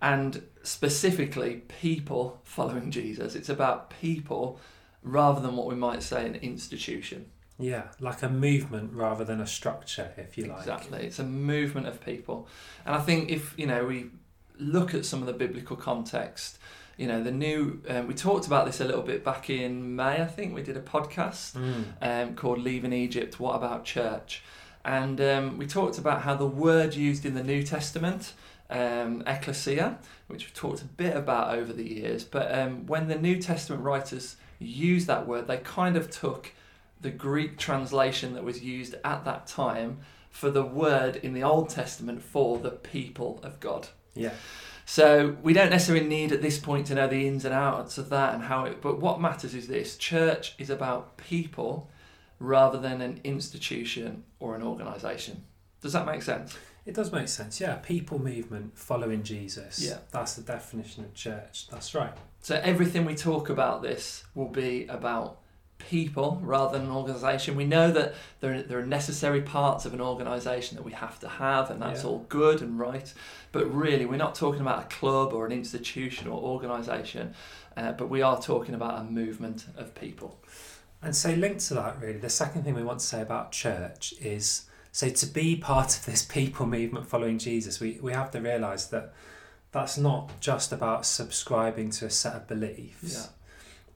and 0.00 0.42
specifically 0.62 1.62
people 1.80 2.40
following 2.44 2.90
Jesus. 2.90 3.34
It's 3.34 3.48
about 3.50 3.90
people 3.90 4.58
rather 5.02 5.40
than 5.40 5.56
what 5.56 5.66
we 5.66 5.74
might 5.74 6.02
say 6.02 6.26
an 6.26 6.36
institution. 6.36 7.26
Yeah, 7.58 7.84
like 8.00 8.22
a 8.22 8.28
movement 8.28 8.92
rather 8.92 9.24
than 9.24 9.40
a 9.40 9.46
structure, 9.46 10.12
if 10.16 10.36
you 10.36 10.44
like. 10.46 10.58
Exactly. 10.60 11.06
It's 11.06 11.18
a 11.18 11.24
movement 11.24 11.86
of 11.86 12.04
people. 12.04 12.48
And 12.84 12.94
I 12.94 13.00
think 13.00 13.30
if, 13.30 13.54
you 13.58 13.66
know, 13.66 13.84
we 13.86 14.06
look 14.58 14.94
at 14.94 15.04
some 15.04 15.20
of 15.20 15.26
the 15.26 15.32
biblical 15.32 15.76
context, 15.76 16.58
you 16.96 17.06
know, 17.06 17.22
the 17.22 17.30
new, 17.30 17.80
um, 17.88 18.06
we 18.06 18.14
talked 18.14 18.46
about 18.46 18.64
this 18.66 18.80
a 18.80 18.84
little 18.84 19.02
bit 19.02 19.22
back 19.24 19.50
in 19.50 19.96
May, 19.96 20.22
I 20.22 20.26
think. 20.26 20.54
We 20.54 20.62
did 20.62 20.76
a 20.76 20.80
podcast 20.80 21.54
Mm. 21.56 21.84
um, 22.00 22.34
called 22.36 22.58
Leaving 22.58 22.92
Egypt, 22.92 23.38
What 23.38 23.54
About 23.56 23.84
Church? 23.84 24.42
And 24.84 25.20
um, 25.20 25.58
we 25.58 25.66
talked 25.66 25.98
about 25.98 26.22
how 26.22 26.34
the 26.36 26.46
word 26.46 26.94
used 26.94 27.26
in 27.26 27.34
the 27.34 27.42
New 27.42 27.62
Testament, 27.62 28.32
um, 28.70 29.22
ecclesia, 29.26 29.98
which 30.28 30.44
we've 30.44 30.54
talked 30.54 30.82
a 30.82 30.86
bit 30.86 31.16
about 31.16 31.54
over 31.54 31.72
the 31.72 31.84
years, 31.88 32.24
but 32.24 32.56
um, 32.56 32.86
when 32.86 33.08
the 33.08 33.16
New 33.16 33.40
Testament 33.40 33.82
writers 33.82 34.36
used 34.58 35.06
that 35.08 35.26
word, 35.26 35.46
they 35.48 35.58
kind 35.58 35.96
of 35.96 36.10
took 36.10 36.52
the 37.06 37.12
Greek 37.12 37.56
translation 37.56 38.34
that 38.34 38.42
was 38.42 38.64
used 38.64 38.96
at 39.04 39.24
that 39.24 39.46
time 39.46 40.00
for 40.28 40.50
the 40.50 40.64
word 40.64 41.14
in 41.14 41.34
the 41.34 41.42
Old 41.44 41.68
Testament 41.68 42.20
for 42.20 42.58
the 42.58 42.72
people 42.72 43.38
of 43.44 43.60
God. 43.60 43.86
Yeah, 44.16 44.32
So 44.86 45.36
we 45.40 45.52
don't 45.52 45.70
necessarily 45.70 46.04
need 46.04 46.32
at 46.32 46.42
this 46.42 46.58
point 46.58 46.88
to 46.88 46.96
know 46.96 47.06
the 47.06 47.28
ins 47.28 47.44
and 47.44 47.54
outs 47.54 47.96
of 47.96 48.08
that 48.08 48.34
and 48.34 48.42
how 48.42 48.64
it. 48.64 48.82
But 48.82 48.98
what 48.98 49.20
matters 49.20 49.54
is 49.54 49.68
this: 49.68 49.96
church 49.96 50.56
is 50.58 50.68
about 50.68 51.16
people 51.16 51.88
rather 52.40 52.78
than 52.80 53.00
an 53.00 53.20
institution 53.22 54.24
or 54.40 54.56
an 54.56 54.62
organisation. 54.64 55.44
Does 55.80 55.92
that 55.92 56.06
make 56.06 56.22
sense? 56.22 56.58
it 56.86 56.94
does 56.94 57.12
make 57.12 57.28
sense. 57.28 57.60
Yeah, 57.60 57.76
people 57.76 58.18
movement 58.18 58.76
following 58.76 59.22
Jesus. 59.22 59.78
Yeah. 59.80 59.98
that's 60.10 60.34
the 60.34 60.42
definition 60.42 61.04
of 61.04 61.14
church. 61.14 61.68
That's 61.68 61.94
right. 61.94 62.14
So 62.40 62.60
everything 62.64 63.04
we 63.04 63.14
talk 63.14 63.48
about 63.48 63.82
this 63.82 64.24
will 64.34 64.48
be 64.48 64.86
about 64.88 65.38
people 65.78 66.40
rather 66.42 66.78
than 66.78 66.88
an 66.88 66.92
organisation. 66.94 67.54
We 67.56 67.64
know 67.64 67.90
that 67.92 68.14
there 68.40 68.54
are, 68.54 68.62
there 68.62 68.78
are 68.78 68.86
necessary 68.86 69.42
parts 69.42 69.84
of 69.84 69.94
an 69.94 70.00
organisation 70.00 70.76
that 70.76 70.82
we 70.82 70.92
have 70.92 71.18
to 71.20 71.28
have, 71.28 71.70
and 71.70 71.80
that's 71.80 72.02
Yeah. 72.02 72.10
all 72.10 72.26
good 72.28 72.60
and 72.62 72.78
right. 72.78 73.12
But 73.52 73.72
really, 73.72 74.04
we're 74.06 74.16
not 74.16 74.34
talking 74.34 74.60
about 74.60 74.84
a 74.84 74.94
club 74.96 75.32
or 75.32 75.46
an 75.46 75.52
institution 75.52 76.28
or 76.28 76.40
organisation, 76.42 77.34
uh, 77.76 77.92
but 77.92 78.08
we 78.08 78.22
are 78.22 78.40
talking 78.40 78.74
about 78.74 79.00
a 79.00 79.04
movement 79.04 79.66
of 79.76 79.94
people. 79.94 80.38
And 81.02 81.14
so, 81.14 81.30
linked 81.30 81.60
to 81.68 81.74
that, 81.74 82.00
really, 82.00 82.18
the 82.18 82.30
second 82.30 82.64
thing 82.64 82.74
we 82.74 82.82
want 82.82 83.00
to 83.00 83.06
say 83.06 83.20
about 83.20 83.52
church 83.52 84.14
is 84.20 84.66
so 84.92 85.10
to 85.10 85.26
be 85.26 85.54
part 85.56 85.96
of 85.98 86.06
this 86.06 86.22
people 86.24 86.64
movement 86.66 87.06
following 87.06 87.38
Jesus, 87.38 87.80
we, 87.80 87.98
we 88.00 88.12
have 88.14 88.30
to 88.30 88.40
realise 88.40 88.86
that 88.86 89.12
that's 89.70 89.98
not 89.98 90.40
just 90.40 90.72
about 90.72 91.04
subscribing 91.04 91.90
to 91.90 92.06
a 92.06 92.10
set 92.10 92.34
of 92.34 92.48
beliefs, 92.48 93.28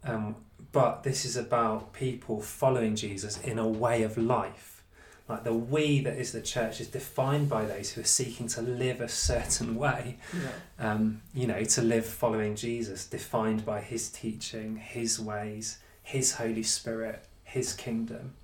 Yeah. 0.05 0.15
um, 0.15 0.37
but 0.73 1.03
this 1.03 1.25
is 1.25 1.37
about 1.37 1.93
people 1.93 2.41
following 2.41 2.95
Jesus 2.97 3.41
in 3.41 3.59
a 3.59 3.67
way 3.69 4.03
of 4.03 4.17
life. 4.17 4.83
Like 5.29 5.45
the 5.45 5.55
we 5.55 6.00
that 6.00 6.17
is 6.17 6.33
the 6.33 6.41
church 6.43 6.81
is 6.81 6.89
defined 6.89 7.49
by 7.49 7.65
those 7.65 7.93
who 7.93 8.00
are 8.00 8.05
seeking 8.05 8.49
to 8.49 8.62
live 8.62 9.00
a 9.00 9.09
certain 9.09 9.77
way 9.77 10.19
Yeah. 10.35 10.93
um, 10.93 11.23
you 11.35 11.47
know, 11.47 11.62
to 11.62 11.83
live 11.83 12.05
following 12.05 12.57
Jesus, 12.57 13.07
defined 13.07 13.65
by 13.65 13.81
his 13.81 14.09
teaching, 14.09 14.77
his 14.77 15.21
ways, 15.21 15.79
his 16.03 16.35
Holy 16.35 16.65
Spirit, 16.65 17.25
his 17.45 17.73
kingdom. 17.75 18.35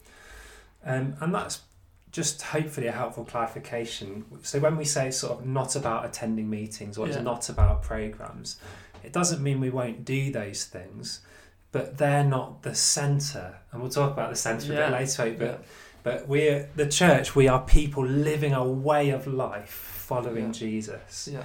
Um, 0.85 1.16
and 1.21 1.35
that's 1.35 1.62
just 2.12 2.40
hopefully 2.42 2.87
a 2.87 2.92
helpful 2.92 3.25
clarification. 3.25 4.25
So 4.42 4.61
when 4.61 4.76
we 4.76 4.85
say 4.85 5.09
it's 5.09 5.18
sort 5.18 5.40
of 5.40 5.45
not 5.47 5.75
about 5.75 6.04
attending 6.06 6.49
meetings 6.49 6.97
or 6.97 7.06
it's 7.09 7.16
not 7.25 7.49
about 7.49 7.83
programs, 7.83 8.59
it 9.02 9.12
doesn't 9.12 9.42
mean 9.42 9.61
we 9.61 9.71
won't 9.71 10.04
do 10.04 10.30
those 10.30 10.64
things, 10.64 11.21
but 11.76 11.99
they're 11.99 12.25
not 12.25 12.62
the 12.62 12.75
centre. 12.75 13.50
And 13.71 13.80
we'll 13.83 13.90
talk 14.00 14.12
about 14.16 14.30
the 14.30 14.37
centre 14.37 14.73
a 14.73 14.76
bit 14.76 14.90
later, 14.92 15.25
but 15.38 15.47
Yeah. 15.47 15.56
But 16.02 16.28
we're 16.28 16.68
the 16.76 16.87
church. 17.00 17.35
We 17.35 17.49
are 17.49 17.61
people 17.80 18.04
living 18.06 18.52
a 18.54 18.64
way 18.64 19.11
of 19.11 19.26
life 19.26 19.75
following 20.11 20.47
Yeah. 20.47 20.52
Jesus. 20.64 21.28
Yeah. 21.33 21.42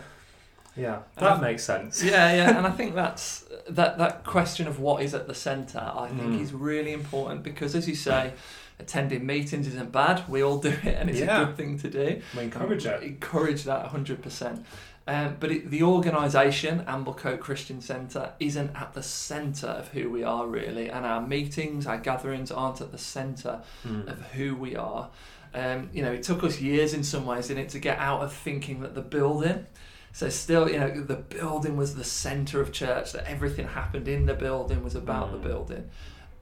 Yeah, 0.75 0.99
that 1.17 1.33
I- 1.33 1.41
makes 1.41 1.63
sense. 1.63 2.01
yeah, 2.01 2.31
yeah, 2.39 2.57
and 2.57 2.65
I 2.65 2.71
think 2.79 2.95
that's 2.95 3.43
that 3.77 3.97
that 3.97 4.23
question 4.23 4.67
of 4.67 4.79
what 4.79 4.97
is 5.03 5.13
at 5.13 5.25
the 5.27 5.35
centre. 5.35 5.85
I 6.05 6.07
think 6.07 6.33
Mm. 6.35 6.41
is 6.41 6.53
really 6.53 6.93
important 6.93 7.43
because, 7.43 7.75
as 7.79 7.85
you 7.89 7.95
say, 7.95 8.31
attending 8.79 9.25
meetings 9.25 9.67
isn't 9.67 9.91
bad. 9.91 10.17
We 10.29 10.39
all 10.45 10.59
do 10.59 10.69
it, 10.69 10.95
and 10.99 11.09
it's 11.09 11.19
Yeah. 11.19 11.41
a 11.41 11.45
good 11.45 11.57
thing 11.57 11.77
to 11.79 11.89
do. 11.89 12.21
We 12.37 12.43
encourage 12.43 12.85
it. 12.85 13.03
Encourage 13.03 13.61
that 13.65 13.87
hundred 13.87 14.21
percent. 14.21 14.65
Um, 15.11 15.35
but 15.41 15.51
it, 15.51 15.69
the 15.69 15.83
organisation, 15.83 16.85
Amblecote 16.85 17.39
Christian 17.41 17.81
Centre, 17.81 18.31
isn't 18.39 18.71
at 18.75 18.93
the 18.93 19.03
centre 19.03 19.67
of 19.81 19.89
who 19.89 20.09
we 20.09 20.23
are 20.23 20.45
really, 20.47 20.89
and 20.89 21.05
our 21.05 21.21
meetings, 21.35 21.85
our 21.85 21.97
gatherings 21.97 22.49
aren't 22.51 22.79
at 22.81 22.91
the 22.91 22.97
centre 22.97 23.57
Mm. 23.85 24.07
of 24.11 24.19
who 24.35 24.55
we 24.55 24.75
are. 24.75 25.09
Um, 25.53 25.89
you 25.95 26.01
know, 26.01 26.13
it 26.13 26.23
took 26.23 26.43
us 26.43 26.61
years 26.61 26.93
in 26.93 27.03
some 27.03 27.25
ways, 27.25 27.47
didn't 27.49 27.63
it, 27.65 27.69
to 27.69 27.79
get 27.79 27.97
out 27.99 28.21
of 28.21 28.31
thinking 28.31 28.81
that 28.83 28.95
the 28.95 29.01
building. 29.17 29.65
So 30.13 30.29
still, 30.29 30.69
you 30.69 30.79
know, 30.79 30.91
the 31.13 31.15
building 31.17 31.75
was 31.77 31.95
the 31.95 32.03
centre 32.05 32.61
of 32.61 32.71
church. 32.71 33.11
That 33.11 33.25
everything 33.29 33.67
happened 33.67 34.07
in 34.07 34.25
the 34.27 34.33
building 34.33 34.81
was 34.83 34.95
about 34.95 35.31
the 35.33 35.39
Mm. 35.39 35.43
building. 35.49 35.89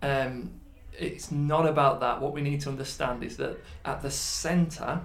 Um, 0.04 0.52
it's 1.08 1.32
not 1.32 1.66
about 1.68 2.02
that. 2.02 2.22
What 2.22 2.34
we 2.34 2.42
need 2.42 2.62
to 2.62 2.70
understand 2.70 3.24
is 3.24 3.38
that 3.38 3.58
at 3.86 4.02
the 4.04 4.12
centre 4.12 5.02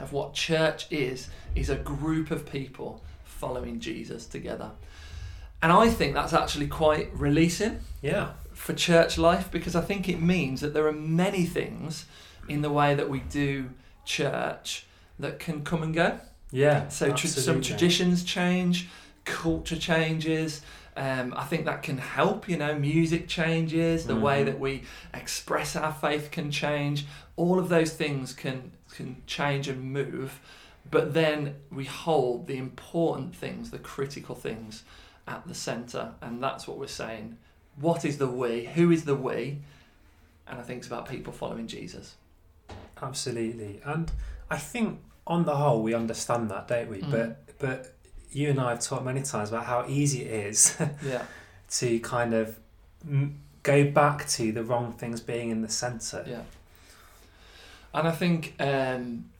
of 0.00 0.12
what 0.12 0.34
church 0.34 0.86
is 0.90 1.28
is 1.54 1.70
a 1.70 1.76
group 1.76 2.30
of 2.30 2.50
people 2.50 3.02
following 3.24 3.80
Jesus 3.80 4.26
together. 4.26 4.70
And 5.62 5.72
I 5.72 5.88
think 5.90 6.14
that's 6.14 6.32
actually 6.32 6.68
quite 6.68 7.10
releasing 7.14 7.80
Yeah. 8.02 8.30
for 8.52 8.72
church 8.72 9.18
life 9.18 9.50
because 9.50 9.74
I 9.76 9.80
think 9.82 10.08
it 10.08 10.20
means 10.20 10.60
that 10.62 10.72
there 10.74 10.86
are 10.86 10.92
many 10.92 11.44
things 11.46 12.06
in 12.48 12.62
the 12.62 12.70
way 12.70 12.94
that 12.94 13.08
we 13.10 13.20
do 13.20 13.70
church 14.04 14.86
that 15.18 15.38
can 15.38 15.62
come 15.62 15.82
and 15.82 15.94
go. 15.94 16.18
Yeah. 16.50 16.88
So 16.88 17.12
tr- 17.12 17.26
some 17.26 17.60
traditions 17.60 18.24
change, 18.24 18.88
culture 19.24 19.76
changes. 19.76 20.62
Um, 20.96 21.32
I 21.36 21.44
think 21.44 21.66
that 21.66 21.82
can 21.82 21.98
help. 21.98 22.48
You 22.48 22.56
know, 22.56 22.74
music 22.74 23.28
changes, 23.28 24.06
the 24.06 24.16
way 24.16 24.42
Mhm. 24.42 24.46
that 24.46 24.58
we 24.58 24.82
express 25.14 25.76
our 25.76 25.92
faith 25.92 26.30
can 26.30 26.50
change. 26.50 27.06
All 27.36 27.58
of 27.58 27.68
those 27.68 27.92
things 27.92 28.32
can 28.32 28.72
can 29.04 29.22
change 29.26 29.68
and 29.68 29.92
move, 29.92 30.40
but 30.90 31.14
then 31.14 31.56
we 31.70 31.84
hold 31.84 32.46
the 32.46 32.56
important 32.56 33.34
things, 33.34 33.70
the 33.70 33.78
critical 33.78 34.34
things, 34.34 34.82
at 35.28 35.46
the 35.46 35.54
centre, 35.54 36.12
and 36.20 36.42
that's 36.42 36.66
what 36.66 36.78
we're 36.78 36.86
saying. 36.88 37.36
What 37.76 38.04
is 38.04 38.18
the 38.18 38.26
we? 38.26 38.64
Who 38.74 38.90
is 38.90 39.04
the 39.04 39.14
we? 39.14 39.58
And 40.46 40.58
I 40.58 40.62
think 40.62 40.78
it's 40.78 40.86
about 40.88 41.08
people 41.08 41.32
following 41.32 41.66
Jesus. 41.68 42.16
Absolutely. 43.00 43.80
And 43.84 44.10
I 44.50 44.56
think 44.58 45.00
on 45.26 45.44
the 45.44 45.56
whole 45.56 45.82
we 45.82 45.94
understand 45.94 46.50
that, 46.50 46.66
don't 46.68 46.90
we? 46.90 46.98
Mm. 47.02 47.10
But 47.10 47.58
but 47.58 47.94
you 48.32 48.50
and 48.50 48.60
I 48.60 48.70
have 48.70 48.80
talked 48.80 49.04
many 49.04 49.22
times 49.22 49.50
about 49.50 49.66
how 49.66 49.84
easy 49.88 50.22
it 50.24 50.46
is 50.46 50.76
Yeah. 51.04 51.22
to 51.78 52.00
kind 52.00 52.34
of 52.34 52.58
go 53.62 53.90
back 53.90 54.26
to 54.28 54.52
the 54.52 54.64
wrong 54.64 54.92
things 54.92 55.20
being 55.20 55.50
in 55.50 55.62
the 55.62 55.68
centre. 55.68 56.24
Yeah. 56.26 56.42
And 57.92 58.06
I 58.06 58.12
think 58.12 58.54
um, 58.60 59.30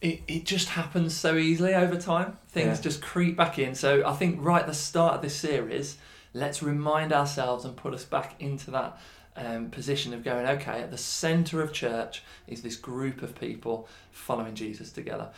it, 0.00 0.22
it 0.26 0.44
just 0.44 0.68
happens 0.70 1.16
so 1.16 1.36
easily 1.36 1.74
over 1.74 1.96
time. 1.96 2.38
Things 2.48 2.78
Yeah. 2.78 2.82
just 2.82 3.02
creep 3.02 3.36
back 3.36 3.58
in. 3.58 3.74
So 3.74 4.06
I 4.06 4.12
think 4.14 4.38
right 4.40 4.60
at 4.60 4.66
the 4.66 4.74
start 4.74 5.14
of 5.16 5.22
this 5.22 5.36
series, 5.36 5.96
let's 6.32 6.62
remind 6.62 7.12
ourselves 7.12 7.64
and 7.64 7.76
put 7.76 7.94
us 7.94 8.04
back 8.04 8.34
into 8.40 8.70
that 8.72 8.98
um, 9.36 9.70
position 9.70 10.14
of 10.14 10.22
going, 10.22 10.46
okay, 10.46 10.82
at 10.82 10.90
the 10.90 10.98
centre 10.98 11.60
of 11.60 11.72
church 11.72 12.22
is 12.46 12.62
this 12.62 12.76
group 12.76 13.22
of 13.22 13.34
people 13.38 13.88
following 14.12 14.54
Jesus 14.54 14.92
together. 14.92 15.30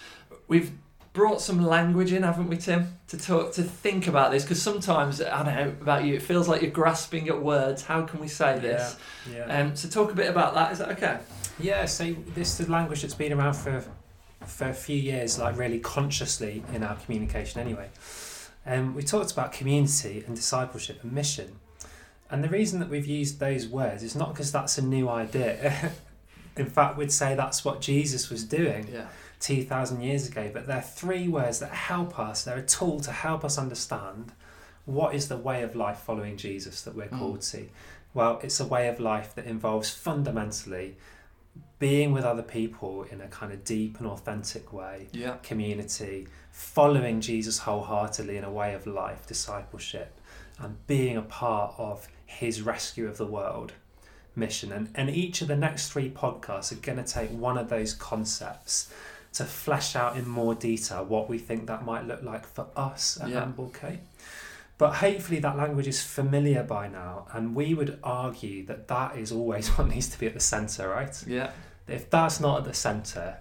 We've 0.48 0.72
brought 1.12 1.40
some 1.40 1.64
language 1.64 2.12
in, 2.12 2.22
haven't 2.22 2.48
we, 2.48 2.58
Tim, 2.58 2.98
to 3.08 3.16
talk, 3.16 3.54
to 3.54 3.62
think 3.62 4.06
about 4.06 4.32
this? 4.32 4.42
Because 4.42 4.60
sometimes, 4.60 5.22
I 5.22 5.42
don't 5.42 5.54
know 5.54 5.74
about 5.80 6.04
you, 6.04 6.14
it 6.14 6.22
feels 6.22 6.46
like 6.46 6.60
you're 6.60 6.70
grasping 6.70 7.28
at 7.28 7.42
words. 7.42 7.84
How 7.84 8.02
can 8.02 8.20
we 8.20 8.28
say 8.28 8.58
this? 8.58 8.96
Yeah. 9.32 9.44
Um, 9.44 9.74
so 9.74 9.88
talk 9.88 10.12
a 10.12 10.14
bit 10.14 10.28
about 10.28 10.52
that. 10.54 10.72
Is 10.72 10.78
that 10.78 10.90
okay? 10.90 11.18
Yeah, 11.58 11.86
so 11.86 12.14
this 12.34 12.60
is 12.60 12.68
language 12.68 13.02
that's 13.02 13.14
been 13.14 13.32
around 13.32 13.54
for 13.54 13.84
for 14.46 14.68
a 14.68 14.75
few 14.75 14.96
years, 14.96 15.38
like 15.38 15.56
really 15.56 15.78
consciously 15.80 16.62
in 16.72 16.84
our 16.84 16.94
communication 16.96 17.60
anyway. 17.60 17.88
Um, 18.66 18.94
we 18.94 19.02
talked 19.02 19.32
about 19.32 19.52
community 19.52 20.22
and 20.26 20.36
discipleship 20.36 21.02
and 21.02 21.12
mission. 21.12 21.56
And 22.30 22.44
the 22.44 22.48
reason 22.48 22.78
that 22.80 22.88
we've 22.88 23.06
used 23.06 23.40
those 23.40 23.66
words 23.66 24.02
is 24.02 24.14
not 24.14 24.34
because 24.34 24.52
that's 24.52 24.76
a 24.78 24.82
new 24.82 25.08
idea. 25.08 25.92
in 26.56 26.66
fact, 26.66 26.96
we'd 26.96 27.10
say 27.10 27.34
that's 27.34 27.64
what 27.64 27.80
Jesus 27.80 28.28
was 28.30 28.44
doing 28.44 28.88
Yeah. 28.92 29.06
2,000 29.40 30.02
years 30.02 30.28
ago. 30.28 30.50
But 30.52 30.66
they're 30.66 30.82
three 30.82 31.26
words 31.28 31.58
that 31.60 31.70
help 31.70 32.18
us, 32.18 32.44
they're 32.44 32.58
a 32.58 32.62
tool 32.62 33.00
to 33.00 33.12
help 33.12 33.44
us 33.44 33.58
understand 33.58 34.32
what 34.84 35.14
is 35.14 35.28
the 35.28 35.36
way 35.38 35.62
of 35.62 35.75
life 35.75 35.98
following 35.98 36.36
Jesus 36.36 36.82
that 36.82 36.94
we're 36.94 37.06
Mm. 37.08 37.18
called 37.18 37.40
to. 37.42 37.68
Well, 38.14 38.38
it's 38.42 38.60
a 38.60 38.66
way 38.66 38.88
of 38.88 39.00
life 39.00 39.34
that 39.34 39.46
involves 39.46 39.90
fundamentally 39.90 40.96
being 41.78 42.12
with 42.12 42.25
other 42.25 42.42
people 42.42 43.02
in 43.11 43.21
a 43.21 43.28
kind 43.28 43.52
of 43.52 43.64
deep 43.64 43.99
and 43.99 44.06
authentic 44.09 44.73
way, 44.73 45.09
Yeah. 45.12 45.37
community, 45.42 46.26
following 46.50 47.21
Jesus 47.21 47.59
wholeheartedly 47.61 48.37
in 48.37 48.45
a 48.45 48.50
way 48.50 48.73
of 48.75 48.87
life, 48.87 49.26
discipleship, 49.26 50.18
and 50.59 50.85
being 50.87 51.16
a 51.16 51.23
part 51.23 51.75
of 51.76 52.09
his 52.25 52.62
rescue 52.62 53.06
of 53.06 53.18
the 53.18 53.26
world 53.26 53.73
mission. 54.35 54.73
And, 54.73 54.88
and 54.95 55.11
each 55.11 55.42
of 55.42 55.49
the 55.49 55.56
next 55.56 55.90
three 55.92 56.11
podcasts 56.11 56.73
are 56.73 56.76
going 56.76 57.02
to 57.02 57.04
take 57.04 57.30
one 57.30 57.59
of 57.59 57.68
those 57.68 57.92
concepts 57.92 58.90
to 59.35 59.45
flesh 59.45 59.95
out 59.95 60.16
in 60.16 60.26
more 60.26 60.54
detail 60.54 61.04
what 61.04 61.28
we 61.28 61.38
think 61.38 61.66
that 61.66 61.85
might 61.85 62.06
look 62.06 62.23
like 62.23 62.47
for 62.47 62.66
us 62.75 63.18
at 63.21 63.28
Yeah. 63.28 63.45
Amblecote. 63.45 63.99
But 64.78 64.97
hopefully 64.97 65.40
that 65.40 65.56
language 65.56 65.87
is 65.87 66.02
familiar 66.02 66.62
by 66.62 66.88
now, 66.88 67.28
and 67.33 67.54
we 67.54 67.73
would 67.73 67.99
argue 68.04 68.66
that 68.66 68.88
that 68.88 69.16
is 69.16 69.33
always 69.33 69.68
what 69.78 69.88
needs 69.88 70.09
to 70.09 70.18
be 70.18 70.26
at 70.26 70.35
the 70.35 70.40
centre, 70.40 70.88
right? 70.88 71.25
Yeah. 71.26 71.50
If 71.88 72.11
that's 72.11 72.40
not 72.40 72.59
at 72.59 72.64
the 72.64 72.75
centre, 72.75 73.38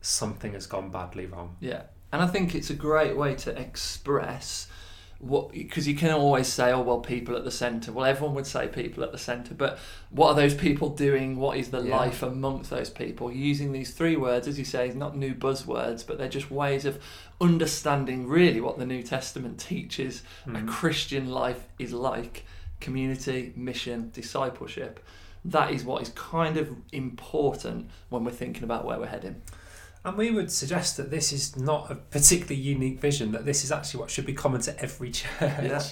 something 0.00 0.52
has 0.52 0.66
gone 0.66 0.90
badly 0.90 1.26
wrong. 1.26 1.56
Yeah. 1.60 1.82
And 2.12 2.22
I 2.22 2.26
think 2.26 2.54
it's 2.54 2.70
a 2.70 2.74
great 2.74 3.16
way 3.16 3.34
to 3.36 3.58
express 3.58 4.68
what 5.18 5.52
because 5.52 5.88
you 5.88 5.94
can 5.94 6.10
always 6.10 6.46
say 6.46 6.70
oh 6.72 6.82
well 6.82 7.00
people 7.00 7.34
at 7.36 7.44
the 7.44 7.50
center 7.50 7.90
well 7.92 8.04
everyone 8.04 8.34
would 8.34 8.46
say 8.46 8.68
people 8.68 9.02
at 9.02 9.10
the 9.12 9.16
center 9.18 9.54
but 9.54 9.78
what 10.10 10.28
are 10.28 10.34
those 10.34 10.54
people 10.54 10.90
doing 10.90 11.36
what 11.36 11.56
is 11.56 11.70
the 11.70 11.80
Yeah. 11.80 11.96
life 11.96 12.22
amongst 12.22 12.68
those 12.70 12.90
people 12.90 13.32
using 13.32 13.72
these 13.72 13.92
three 13.92 14.16
words 14.16 14.46
as 14.46 14.58
you 14.58 14.64
say 14.64 14.88
is 14.88 14.94
not 14.94 15.16
new 15.16 15.34
buzzwords 15.34 16.06
but 16.06 16.18
they're 16.18 16.28
just 16.28 16.50
ways 16.50 16.84
of 16.84 16.98
understanding 17.40 18.26
really 18.26 18.60
what 18.60 18.78
the 18.78 18.86
new 18.86 19.02
testament 19.02 19.58
teaches 19.58 20.22
a 20.46 20.50
Mhm. 20.50 20.68
Christian 20.68 21.28
life 21.30 21.66
is 21.78 21.92
like 21.92 22.44
community, 22.80 23.52
mission, 23.56 24.10
discipleship. 24.12 25.00
That 25.44 25.72
is 25.72 25.84
what 25.84 26.02
is 26.02 26.08
kind 26.10 26.56
of 26.56 26.68
important 26.92 27.88
when 28.08 28.24
we're 28.24 28.30
thinking 28.32 28.64
about 28.64 28.84
where 28.84 28.98
we're 28.98 29.06
heading. 29.06 29.40
And 30.04 30.18
we 30.18 30.30
would 30.30 30.52
suggest 30.52 30.98
that 30.98 31.10
this 31.10 31.32
is 31.32 31.56
not 31.56 31.90
a 31.90 31.94
particularly 31.94 32.60
unique 32.60 33.00
vision, 33.00 33.32
that 33.32 33.46
this 33.46 33.64
is 33.64 33.72
actually 33.72 34.00
what 34.00 34.10
should 34.10 34.26
be 34.26 34.34
common 34.34 34.60
to 34.62 34.78
every 34.80 35.10
church. 35.12 35.32
Yeah. 35.40 35.82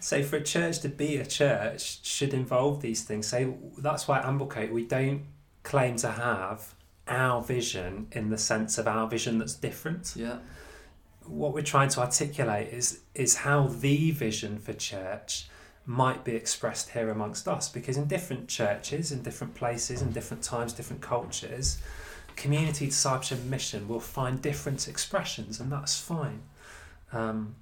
So 0.00 0.22
for 0.24 0.36
a 0.36 0.42
church 0.42 0.80
to 0.80 0.88
be 0.88 1.18
a 1.18 1.24
church 1.26 2.04
should 2.04 2.34
involve 2.34 2.82
these 2.82 3.04
things. 3.04 3.28
So 3.28 3.56
that's 3.78 4.08
why 4.08 4.18
at 4.18 4.24
Amblecote 4.24 4.72
we 4.72 4.84
don't 4.84 5.22
claim 5.62 5.96
to 5.98 6.10
have 6.10 6.74
our 7.06 7.40
vision 7.40 8.08
in 8.10 8.30
the 8.30 8.38
sense 8.38 8.78
of 8.78 8.88
our 8.88 9.06
vision 9.08 9.38
that's 9.38 9.54
different. 9.54 10.14
Yeah. 10.16 10.38
What 11.24 11.54
we're 11.54 11.62
trying 11.62 11.88
to 11.90 12.00
articulate 12.00 12.72
is 12.72 13.00
is 13.14 13.36
how 13.36 13.68
the 13.68 14.10
vision 14.10 14.58
for 14.58 14.72
church 14.72 15.48
might 15.86 16.24
be 16.24 16.34
expressed 16.34 16.90
here 16.90 17.10
amongst 17.10 17.46
us 17.46 17.68
because 17.68 17.96
in 17.96 18.06
different 18.06 18.48
churches 18.48 19.10
in 19.10 19.20
different 19.22 19.52
places 19.52 20.00
in 20.00 20.12
different 20.12 20.40
times 20.40 20.72
different 20.72 21.02
cultures 21.02 21.78
community 22.36 22.86
discipleship 22.86 23.42
mission 23.44 23.86
will 23.88 24.00
find 24.00 24.40
different 24.42 24.88
expressions 24.88 25.60
and 25.60 25.70
that's 25.72 25.98
fine 26.00 26.40
um, 27.12 27.54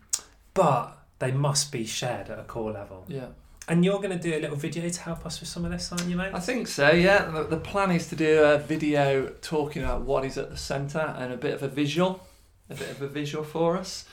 but 0.54 0.96
they 1.18 1.32
must 1.32 1.70
be 1.72 1.84
shared 1.84 2.28
at 2.30 2.38
a 2.38 2.42
core 2.44 2.72
level 2.72 3.04
Yeah. 3.08 3.26
and 3.68 3.84
you're 3.84 3.98
going 3.98 4.16
to 4.18 4.18
do 4.18 4.36
a 4.36 4.40
little 4.40 4.56
video 4.56 4.88
to 4.88 5.00
help 5.00 5.26
us 5.26 5.40
with 5.40 5.48
some 5.48 5.64
of 5.64 5.70
this 5.70 5.90
aren't 5.92 6.06
you 6.06 6.16
mate 6.16 6.32
I 6.34 6.40
think 6.40 6.66
so, 6.68 6.90
yeah. 6.90 7.26
The, 7.30 7.44
the 7.44 7.56
plan 7.56 7.90
is 7.90 8.08
to 8.08 8.16
do 8.16 8.42
a 8.42 8.58
video 8.58 9.28
talking 9.42 9.82
about 9.82 10.02
what 10.02 10.24
is 10.24 10.38
at 10.38 10.50
the 10.50 10.56
centre 10.56 11.14
and 11.18 11.32
a 11.32 11.36
bit 11.36 11.54
of 11.54 11.62
a 11.62 11.68
visual, 11.68 12.26
a 12.68 12.74
bit 12.74 12.90
of 12.90 13.02
a 13.02 13.08
visual 13.08 13.44
for 13.44 13.76
us. 13.76 14.04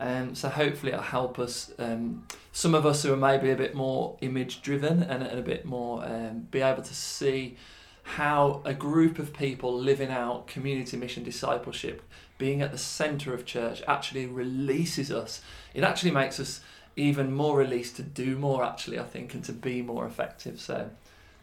Um, 0.00 0.34
so 0.34 0.48
hopefully 0.48 0.90
it'll 0.92 1.04
help 1.04 1.38
us, 1.38 1.70
um, 1.78 2.26
some 2.52 2.74
of 2.74 2.84
us 2.84 3.02
who 3.04 3.12
are 3.12 3.16
maybe 3.16 3.50
a 3.50 3.56
bit 3.56 3.74
more 3.76 4.16
image 4.22 4.60
driven 4.62 5.02
and, 5.04 5.22
and 5.22 5.38
a 5.38 5.42
bit 5.42 5.64
more 5.64 6.04
um, 6.04 6.48
be 6.50 6.60
able 6.62 6.82
to 6.82 6.94
see 6.94 7.56
how 8.04 8.60
a 8.64 8.74
group 8.74 9.18
of 9.18 9.32
people 9.32 9.76
living 9.76 10.10
out 10.10 10.46
community 10.46 10.96
mission 10.96 11.24
discipleship, 11.24 12.02
being 12.38 12.60
at 12.62 12.70
the 12.70 12.78
centre 12.78 13.32
of 13.34 13.44
church, 13.44 13.82
actually 13.88 14.26
releases 14.26 15.10
us. 15.10 15.40
It 15.72 15.82
actually 15.82 16.10
makes 16.12 16.38
us 16.38 16.60
even 16.96 17.32
more 17.32 17.58
released 17.58 17.96
to 17.96 18.02
do 18.02 18.36
more, 18.36 18.62
actually, 18.64 18.98
I 18.98 19.04
think, 19.04 19.34
and 19.34 19.42
to 19.44 19.52
be 19.52 19.82
more 19.82 20.06
effective. 20.06 20.60
So, 20.60 20.90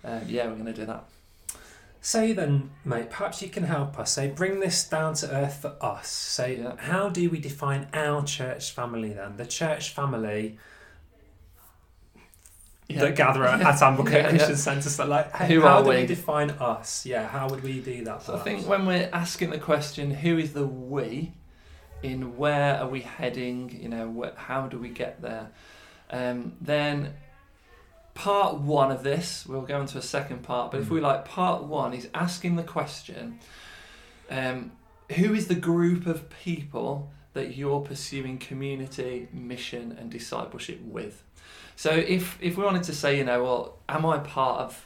um, 0.03 0.21
yeah, 0.27 0.45
we're 0.47 0.53
going 0.53 0.65
to 0.65 0.73
do 0.73 0.85
that. 0.85 1.05
So 2.03 2.33
then, 2.33 2.71
mate, 2.83 3.09
perhaps 3.11 3.41
you 3.41 3.49
can 3.49 3.63
help 3.63 3.99
us. 3.99 4.13
Say, 4.13 4.27
bring 4.29 4.59
this 4.59 4.87
down 4.87 5.13
to 5.15 5.29
earth 5.31 5.61
for 5.61 5.75
us. 5.81 6.07
Say, 6.07 6.57
Yeah. 6.57 6.75
how 6.77 7.09
do 7.09 7.29
we 7.29 7.39
define 7.39 7.87
our 7.93 8.23
church 8.23 8.71
family 8.71 9.13
then? 9.13 9.37
The 9.37 9.45
church 9.45 9.91
family 9.91 10.57
that 12.99 13.15
gather 13.15 13.45
at, 13.45 13.59
Amblecote 13.61 14.11
Yeah, 14.11 14.17
yeah. 14.17 14.29
Christian 14.29 14.55
Centre. 14.57 14.89
So 14.89 15.05
like, 15.05 15.31
how, 15.31 15.45
Who 15.45 15.61
how 15.61 15.67
are 15.79 15.83
do 15.83 15.89
we? 15.89 15.95
we? 15.97 16.05
define 16.05 16.49
us? 16.51 17.05
Yeah, 17.05 17.27
how 17.27 17.47
would 17.49 17.63
we 17.63 17.79
do 17.79 18.03
that? 18.05 18.23
So 18.23 18.35
I 18.35 18.39
think 18.39 18.67
when 18.67 18.85
we're 18.85 19.09
asking 19.13 19.49
the 19.51 19.59
question, 19.59 20.11
who 20.11 20.37
is 20.37 20.53
the 20.53 20.65
we, 20.65 21.33
in 22.03 22.37
where 22.37 22.79
are 22.79 22.87
we 22.87 23.01
heading? 23.01 23.79
You 23.81 23.89
know, 23.89 24.11
wh- 24.33 24.37
how 24.39 24.67
do 24.67 24.77
we 24.79 24.89
get 24.89 25.21
there? 25.21 25.49
Um, 26.09 26.53
then 26.59 27.13
part 28.13 28.55
one 28.59 28.91
of 28.91 29.03
this, 29.03 29.45
we'll 29.47 29.61
go 29.61 29.79
into 29.81 29.97
a 29.97 30.01
second 30.01 30.43
part. 30.43 30.71
But 30.71 30.81
if 30.81 30.87
Mm. 30.87 30.91
we 30.91 30.99
like, 31.01 31.25
part 31.25 31.63
one 31.63 31.93
is 31.93 32.09
asking 32.13 32.55
the 32.57 32.63
question, 32.63 33.39
um, 34.29 34.71
who 35.15 35.33
is 35.33 35.47
the 35.47 35.55
group 35.55 36.05
of 36.07 36.29
people 36.29 37.11
that 37.33 37.55
you're 37.55 37.79
pursuing 37.81 38.37
community, 38.37 39.27
mission, 39.31 39.95
and 39.97 40.09
discipleship 40.09 40.81
with? 40.83 41.23
So 41.81 41.89
if 41.89 42.37
if 42.39 42.57
we 42.57 42.63
wanted 42.63 42.83
to 42.83 42.93
say, 42.93 43.17
you 43.17 43.23
know, 43.23 43.43
well, 43.43 43.77
am 43.89 44.05
I 44.05 44.19
part 44.19 44.59
of 44.61 44.85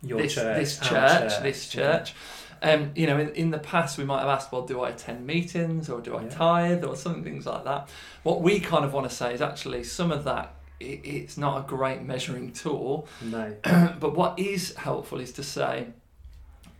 your 0.00 0.22
this, 0.22 0.34
church, 0.34 0.56
this 0.56 0.80
our 0.80 0.88
church, 0.88 1.42
this 1.42 1.74
yeah. 1.74 1.82
church. 1.82 2.14
Um, 2.62 2.92
you 2.94 3.08
know, 3.08 3.18
in, 3.18 3.30
in 3.30 3.50
the 3.50 3.58
past, 3.58 3.98
we 3.98 4.04
might 4.04 4.20
have 4.20 4.28
asked, 4.28 4.52
well, 4.52 4.64
do 4.64 4.80
I 4.80 4.90
attend 4.90 5.26
meetings 5.26 5.90
or 5.90 6.00
do 6.00 6.16
I 6.16 6.22
Yeah. 6.22 6.28
tithe 6.28 6.84
or 6.84 6.94
something, 6.94 7.24
things 7.24 7.46
like 7.46 7.64
that. 7.64 7.88
What 8.22 8.42
we 8.42 8.60
kind 8.60 8.84
of 8.84 8.92
want 8.92 9.10
to 9.10 9.14
say 9.14 9.34
is 9.34 9.42
actually 9.42 9.82
some 9.82 10.12
of 10.12 10.22
that, 10.22 10.54
it, 10.78 11.00
it's 11.04 11.36
not 11.36 11.58
a 11.58 11.68
great 11.68 12.02
measuring 12.02 12.52
tool. 12.52 13.08
No. 13.24 13.56
but 13.98 14.14
what 14.14 14.38
is 14.38 14.72
helpful 14.76 15.18
is 15.18 15.32
to 15.32 15.42
say, 15.42 15.88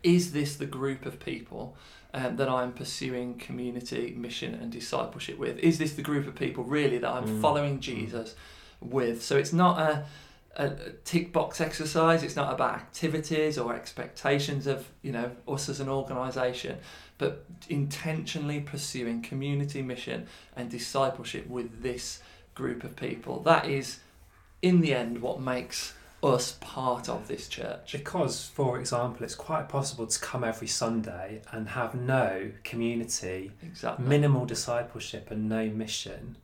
is 0.04 0.30
this 0.32 0.54
the 0.54 0.66
group 0.66 1.04
of 1.06 1.18
people 1.18 1.76
um, 2.14 2.37
that 2.37 2.49
I'm 2.49 2.73
pursuing 2.73 3.35
community, 3.35 4.14
mission, 4.16 4.54
and 4.54 4.70
discipleship 4.70 5.38
with? 5.38 5.58
Is 5.58 5.78
this 5.78 5.94
the 5.94 6.02
group 6.02 6.28
of 6.28 6.37
people 6.37 6.62
really 6.62 6.99
that 6.99 7.11
I'm 7.11 7.26
Mm. 7.26 7.40
following 7.40 7.80
Jesus 7.80 8.37
with? 8.80 9.23
So 9.23 9.37
it's 9.37 9.52
not 9.52 9.78
a, 9.78 10.04
a, 10.56 10.71
tick 11.04 11.33
box 11.33 11.61
exercise. 11.61 12.23
It's 12.23 12.37
not 12.37 12.52
about 12.52 12.75
activities 12.75 13.59
or 13.59 13.75
expectations 13.75 14.66
of 14.66 14.88
you 15.02 15.12
know 15.12 15.30
us 15.49 15.68
as 15.68 15.80
an 15.80 15.88
organisation, 15.88 16.78
but 17.18 17.45
intentionally 17.68 18.61
pursuing 18.61 19.23
community, 19.23 19.83
mission, 19.83 20.26
and 20.56 20.71
discipleship 20.71 21.47
with 21.49 21.83
this 21.83 22.21
group 22.54 22.85
of 22.85 22.97
people. 22.97 23.40
That 23.40 23.66
is, 23.66 24.00
in 24.62 24.80
the 24.80 24.95
end, 24.95 25.23
what 25.23 25.40
makes 25.40 25.95
us 26.23 26.56
part 26.61 27.09
of 27.09 27.28
this 27.28 27.49
church. 27.49 27.92
Because, 27.92 28.45
for 28.47 28.78
example, 28.78 29.25
it's 29.25 29.35
quite 29.35 29.68
possible 29.68 30.06
to 30.06 30.18
come 30.18 30.45
every 30.45 30.66
Sunday 30.66 31.42
and 31.52 31.68
have 31.71 31.95
no 31.95 32.50
community, 32.64 33.52
Exactly. 33.62 34.06
minimal 34.06 34.47
discipleship, 34.47 35.30
and 35.30 35.49
no 35.49 35.66
mission. 35.66 36.37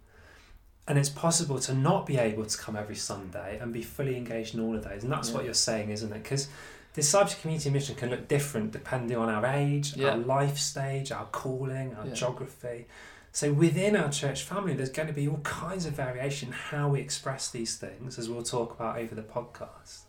And 0.93 0.99
it's 0.99 1.09
possible 1.09 1.59
to 1.61 1.73
not 1.73 2.05
be 2.05 2.19
able 2.19 2.45
to 2.45 2.59
come 2.59 2.77
every 2.77 2.97
Sunday 2.97 3.59
and 3.59 3.73
be 3.73 3.81
fully 3.81 4.15
engaged 4.15 4.55
in 4.55 4.61
all 4.61 4.77
of 4.77 4.85
those. 4.85 5.03
And 5.05 5.11
that's 5.11 5.31
Yeah. 5.31 5.37
what 5.37 5.45
you're 5.47 5.55
saying, 5.55 5.89
isn't 5.89 6.13
it? 6.13 6.23
Because 6.23 6.49
discipleship 6.93 7.41
community 7.41 7.71
mission 7.71 7.95
can 7.95 8.11
look 8.11 8.29
different 8.29 8.73
depending 8.73 9.17
on 9.17 9.31
our 9.31 9.47
age, 9.47 9.97
Yeah. 9.97 10.11
our 10.11 10.17
life 10.19 10.59
stage, 10.59 11.11
our 11.11 11.25
calling, 11.33 11.95
our 11.95 12.09
Yeah. 12.09 12.13
geography. 12.13 12.89
So 13.33 13.55
within 13.55 13.97
our 13.97 14.11
church 14.11 14.43
family, 14.43 14.75
there's 14.75 14.91
going 14.91 15.09
to 15.09 15.15
be 15.15 15.27
all 15.27 15.39
kinds 15.45 15.87
of 15.87 15.95
variation 15.95 16.49
in 16.51 16.53
how 16.53 16.91
we 16.91 17.01
express 17.01 17.49
these 17.49 17.77
things, 17.77 18.19
as 18.19 18.29
we'll 18.29 18.43
talk 18.43 18.73
about 18.79 18.99
over 18.99 19.15
the 19.15 19.23
podcast. 19.23 20.01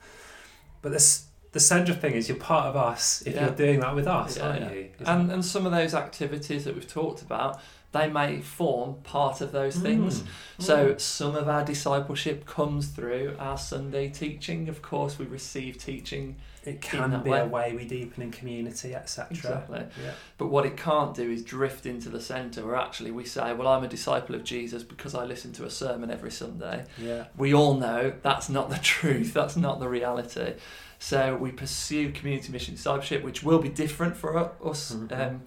But 0.81 0.91
this, 0.91 1.27
the 1.53 1.61
central 1.61 1.97
thing 1.97 2.11
is 2.11 2.27
you're 2.27 2.37
part 2.37 2.65
of 2.65 2.75
us 2.75 3.21
if 3.25 3.35
you're 3.39 3.51
doing 3.51 3.79
that 3.79 3.95
with 3.95 4.07
us, 4.07 4.37
aren't 4.37 4.59
you? 4.69 4.89
Isn't 4.99 5.07
and 5.07 5.31
it? 5.31 5.33
and 5.35 5.45
some 5.45 5.65
of 5.65 5.71
those 5.71 5.93
activities 5.93 6.65
that 6.65 6.75
we've 6.75 6.85
talked 6.89 7.21
about, 7.21 7.61
they 7.93 8.09
may 8.09 8.41
form 8.41 8.95
part 9.03 9.39
of 9.39 9.51
those 9.51 9.75
things. 9.77 10.21
Mm. 10.21 10.27
So 10.59 10.85
Mm. 10.93 10.99
some 10.99 11.35
of 11.35 11.47
our 11.47 11.63
discipleship 11.63 12.45
comes 12.45 12.87
through 12.87 13.35
our 13.39 13.57
Sunday 13.57 14.09
teaching. 14.09 14.67
Of 14.67 14.81
course, 14.81 15.17
we 15.17 15.25
receive 15.25 15.77
teaching, 15.77 16.35
it 16.65 16.81
can 16.81 17.21
be 17.23 17.29
way. 17.29 17.39
a 17.39 17.45
way 17.45 17.73
we 17.75 17.85
deepen 17.85 18.23
in 18.23 18.31
community, 18.31 18.95
etc. 18.95 19.27
Exactly. 19.31 19.83
Yeah. 20.03 20.11
but 20.37 20.47
what 20.47 20.65
it 20.65 20.75
can't 20.75 21.13
do 21.15 21.29
is 21.29 21.43
drift 21.43 21.85
into 21.85 22.09
the 22.09 22.19
centre 22.21 22.65
where 22.65 22.75
actually 22.75 23.11
we 23.11 23.25
say, 23.25 23.53
well, 23.53 23.67
I'm 23.67 23.83
a 23.83 23.87
disciple 23.87 24.33
of 24.35 24.43
Jesus 24.43 24.81
because 24.83 25.13
I 25.15 25.23
listen 25.25 25.51
to 25.53 25.65
a 25.65 25.69
sermon 25.69 26.09
every 26.11 26.31
Sunday. 26.31 26.85
Yeah. 26.97 27.25
We 27.37 27.53
all 27.53 27.75
know 27.75 28.13
that's 28.23 28.49
not 28.49 28.69
the 28.69 28.77
truth, 28.93 29.33
that's 29.33 29.55
not 29.55 29.79
the 29.79 29.87
reality. 29.87 30.53
So 30.99 31.35
we 31.35 31.51
pursue 31.51 32.11
community 32.11 32.51
mission 32.51 32.75
discipleship, 32.75 33.23
which 33.23 33.43
will 33.43 33.59
be 33.59 33.69
different 33.69 34.15
for 34.17 34.37
us, 34.65 34.93
Mhm. 34.95 35.11
um, 35.11 35.41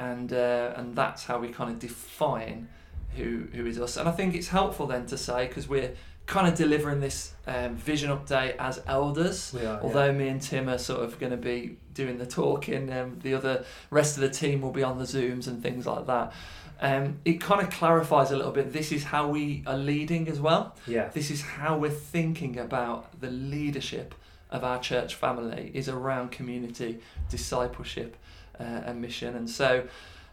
and 0.00 0.32
uh, 0.32 0.72
and 0.76 0.96
that's 0.96 1.24
how 1.24 1.38
we 1.38 1.48
kind 1.48 1.70
of 1.70 1.78
define 1.78 2.68
who 3.16 3.46
who 3.52 3.66
is 3.66 3.78
us. 3.78 3.96
And 3.96 4.08
I 4.08 4.12
think 4.12 4.34
it's 4.34 4.48
helpful 4.48 4.86
then 4.86 5.06
to 5.06 5.18
say 5.18 5.46
because 5.46 5.68
we're 5.68 5.92
kind 6.26 6.46
of 6.46 6.54
delivering 6.54 7.00
this 7.00 7.34
um, 7.46 7.76
vision 7.76 8.10
update 8.10 8.56
as 8.58 8.80
elders. 8.86 9.54
Are. 9.54 9.80
Although 9.82 10.12
me 10.12 10.28
and 10.28 10.40
Tim 10.40 10.68
are 10.68 10.78
sort 10.78 11.02
of 11.02 11.18
going 11.18 11.32
to 11.32 11.36
be 11.36 11.76
doing 11.92 12.18
the 12.18 12.26
talking, 12.26 12.92
um, 12.92 13.18
the 13.22 13.34
other 13.34 13.64
rest 13.90 14.16
of 14.16 14.22
the 14.22 14.30
team 14.30 14.60
will 14.62 14.70
be 14.70 14.82
on 14.82 14.98
the 14.98 15.04
Zooms 15.04 15.46
and 15.46 15.62
things 15.62 15.86
like 15.86 16.06
that. 16.06 16.32
Um, 16.80 17.18
it 17.26 17.42
kind 17.42 17.60
of 17.60 17.68
clarifies 17.68 18.30
a 18.30 18.36
little 18.36 18.52
bit. 18.52 18.72
This 18.72 18.90
is 18.90 19.04
how 19.04 19.28
we 19.28 19.62
are 19.66 19.76
leading 19.76 20.28
as 20.28 20.40
well. 20.40 20.76
yeah. 20.86 20.94
yeah. 20.94 21.08
This 21.08 21.30
is 21.30 21.42
how 21.42 21.76
we're 21.76 21.90
thinking 21.90 22.58
about 22.58 23.20
the 23.20 23.30
leadership 23.30 24.14
of 24.50 24.64
our 24.64 24.80
church 24.80 25.14
family 25.14 25.70
is 25.74 25.88
around 25.88 26.30
community, 26.30 27.00
discipleship, 27.28 28.16
uh, 28.60 28.82
and 28.86 29.00
mission. 29.00 29.34
And 29.34 29.48
so, 29.48 29.84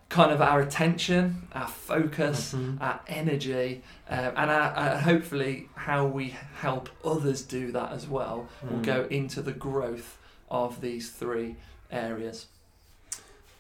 kind 0.10 0.32
of 0.32 0.42
our 0.42 0.62
attention, 0.62 1.48
our 1.54 1.68
focus, 1.68 2.54
Mhm. 2.54 2.82
our 2.82 3.00
energy, 3.08 3.84
uh, 4.10 4.32
and 4.36 4.50
our, 4.52 4.76
uh, 4.76 5.00
hopefully 5.02 5.68
how 5.76 6.06
we 6.06 6.30
help 6.56 6.90
others 7.04 7.42
do 7.42 7.72
that 7.74 7.92
as 7.92 8.08
well 8.08 8.48
will 8.64 8.80
Mm. 8.80 8.84
go 8.86 9.08
into 9.10 9.42
the 9.42 9.52
growth 9.52 10.18
of 10.50 10.80
these 10.82 11.10
three 11.12 11.58
areas. 11.92 12.48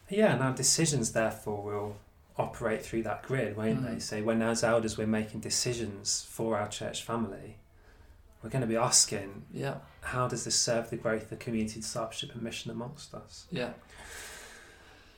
Yeah, 0.10 0.34
and 0.34 0.41
our 0.41 0.53
decisions 0.53 1.12
therefore 1.12 1.62
will 1.63 1.97
operate 2.38 2.86
through 2.86 3.03
that 3.03 3.23
grid, 3.23 3.58
won't 3.58 3.82
Mm. 3.82 3.93
they? 3.95 3.99
So 3.99 4.23
when 4.23 4.41
as 4.41 4.63
elders 4.63 4.97
we're 4.97 5.06
making 5.08 5.41
decisions 5.41 6.23
for 6.30 6.58
our 6.58 6.69
church 6.69 7.03
family, 7.03 7.58
we're 8.41 8.49
going 8.51 8.62
to 8.62 8.67
be 8.67 8.77
asking, 8.77 9.43
Yeah, 9.51 9.80
how 10.01 10.30
does 10.30 10.45
this 10.45 10.56
serve 10.58 10.89
the 10.91 10.95
growth 10.97 11.30
of 11.30 11.39
community 11.39 11.82
discipleship 11.82 12.32
and 12.34 12.41
mission 12.41 12.71
amongst 12.71 13.13
us? 13.13 13.47
yeah. 13.51 13.71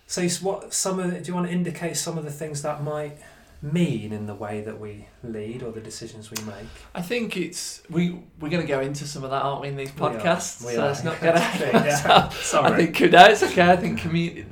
So 0.10 0.28
what 0.44 0.74
some 0.74 1.00
of 1.00 1.12
do 1.22 1.28
you 1.28 1.36
want 1.36 1.46
to 1.46 1.54
indicate 1.54 1.96
some 1.96 2.18
of 2.18 2.24
the 2.26 2.32
things 2.32 2.64
that 2.64 2.84
might 2.84 3.16
mean 3.62 4.12
in 4.12 4.26
the 4.26 4.34
way 4.34 4.62
that 4.62 4.80
we 4.80 5.06
lead 5.24 5.62
or 5.62 5.72
the 5.72 5.82
decisions 5.82 6.32
we 6.32 6.44
make? 6.46 6.66
I 6.96 7.04
think 7.04 7.38
it's 7.38 7.84
we 7.92 8.20
we're 8.40 8.50
going 8.50 8.64
to 8.66 8.68
go 8.68 8.80
into 8.80 9.06
some 9.06 9.24
of 9.24 9.30
that, 9.30 9.44
aren't 9.44 9.62
we, 9.62 9.68
in 9.68 9.76
these 9.76 9.96
We 9.96 10.02
are. 10.08 10.10
podcasts? 10.16 10.66
We 10.66 10.74
so 10.74 10.82
are. 10.88 10.90
it's 10.90 11.04
not 11.04 11.22
going 11.22 11.36
Yeah. 11.62 12.28
to. 12.32 12.36
Sorry. 12.38 12.74
I 12.74 12.86
think 12.92 13.12
no, 13.12 13.26
it's 13.26 13.44
okay. 13.44 13.70
I 13.72 13.76
think 13.78 14.00
community. 14.00 14.48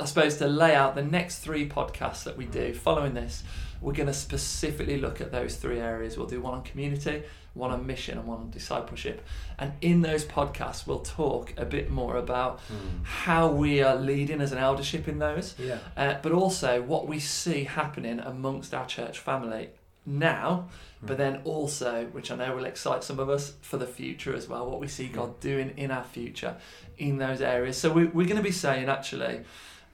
I 0.00 0.04
suppose 0.04 0.36
to 0.38 0.46
lay 0.48 0.74
out 0.74 0.94
the 0.94 1.02
next 1.02 1.38
three 1.38 1.68
podcasts 1.68 2.24
that 2.24 2.36
we 2.36 2.44
do 2.44 2.72
following 2.74 3.14
this, 3.14 3.42
we're 3.80 3.92
going 3.92 4.06
to 4.08 4.14
specifically 4.14 4.98
look 5.00 5.20
at 5.20 5.30
those 5.32 5.56
three 5.56 5.78
areas. 5.80 6.16
We'll 6.16 6.26
do 6.26 6.40
one 6.40 6.54
on 6.54 6.62
community, 6.62 7.22
one 7.54 7.70
on 7.70 7.86
mission, 7.86 8.18
and 8.18 8.26
one 8.26 8.38
on 8.38 8.50
discipleship. 8.50 9.24
And 9.58 9.72
in 9.80 10.02
those 10.02 10.24
podcasts, 10.24 10.86
we'll 10.86 11.00
talk 11.00 11.52
a 11.56 11.64
bit 11.64 11.90
more 11.90 12.16
about 12.16 12.60
Hmm. 12.60 13.02
how 13.04 13.48
we 13.48 13.82
are 13.82 13.96
leading 13.96 14.40
as 14.40 14.52
an 14.52 14.58
eldership 14.58 15.06
in 15.08 15.18
those, 15.18 15.54
Yeah. 15.58 15.78
uh, 15.96 16.14
but 16.22 16.32
also 16.32 16.82
what 16.82 17.06
we 17.06 17.18
see 17.20 17.64
happening 17.64 18.18
amongst 18.20 18.74
our 18.74 18.86
church 18.86 19.18
family 19.18 19.70
now, 20.04 20.68
but 21.02 21.14
Hmm. 21.14 21.18
then 21.22 21.40
also, 21.44 22.06
which 22.06 22.30
I 22.32 22.36
know 22.36 22.56
will 22.56 22.64
excite 22.64 23.04
some 23.04 23.20
of 23.20 23.28
us 23.28 23.52
for 23.60 23.76
the 23.76 23.86
future 23.86 24.34
as 24.34 24.48
well, 24.48 24.68
what 24.68 24.80
we 24.80 24.88
see 24.88 25.06
God 25.06 25.38
doing 25.38 25.72
in 25.76 25.90
our 25.92 26.04
future 26.04 26.56
in 26.96 27.18
those 27.18 27.40
areas. 27.40 27.76
So 27.76 27.92
we, 27.92 28.06
we're 28.06 28.26
going 28.26 28.38
to 28.38 28.42
be 28.42 28.50
saying 28.50 28.88
actually, 28.88 29.42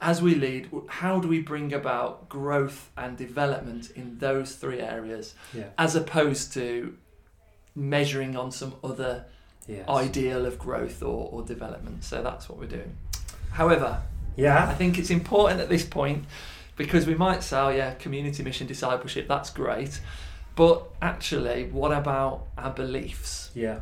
as 0.04 0.20
we 0.20 0.34
lead, 0.34 0.68
how 0.88 1.18
do 1.18 1.26
we 1.26 1.40
bring 1.40 1.72
about 1.72 2.28
growth 2.28 2.90
and 2.96 3.16
development 3.16 3.90
in 3.96 4.18
those 4.18 4.54
three 4.54 4.80
areas, 4.80 5.34
Yeah. 5.54 5.68
as 5.78 5.96
opposed 5.96 6.52
to 6.52 6.94
measuring 7.74 8.36
on 8.36 8.50
some 8.52 8.74
other 8.84 9.24
Yes. 9.66 9.88
ideal 9.88 10.44
of 10.44 10.58
growth 10.58 11.02
or, 11.02 11.28
or 11.32 11.42
development. 11.42 12.04
So 12.04 12.22
that's 12.22 12.50
what 12.50 12.58
we're 12.58 12.66
doing. 12.66 12.96
However, 13.52 14.02
I 14.38 14.74
think 14.74 14.98
it's 14.98 15.08
important 15.10 15.60
at 15.62 15.70
this 15.70 15.84
point 15.86 16.26
because 16.76 17.06
we 17.06 17.14
might 17.14 17.42
say, 17.42 17.56
oh, 17.58 17.68
yeah, 17.70 17.94
community 17.94 18.42
mission 18.42 18.66
discipleship, 18.66 19.26
that's 19.26 19.48
great. 19.48 20.00
But 20.54 20.86
actually, 21.00 21.70
what 21.70 21.92
about 21.92 22.46
our 22.58 22.70
beliefs? 22.72 23.50
Yeah. 23.54 23.80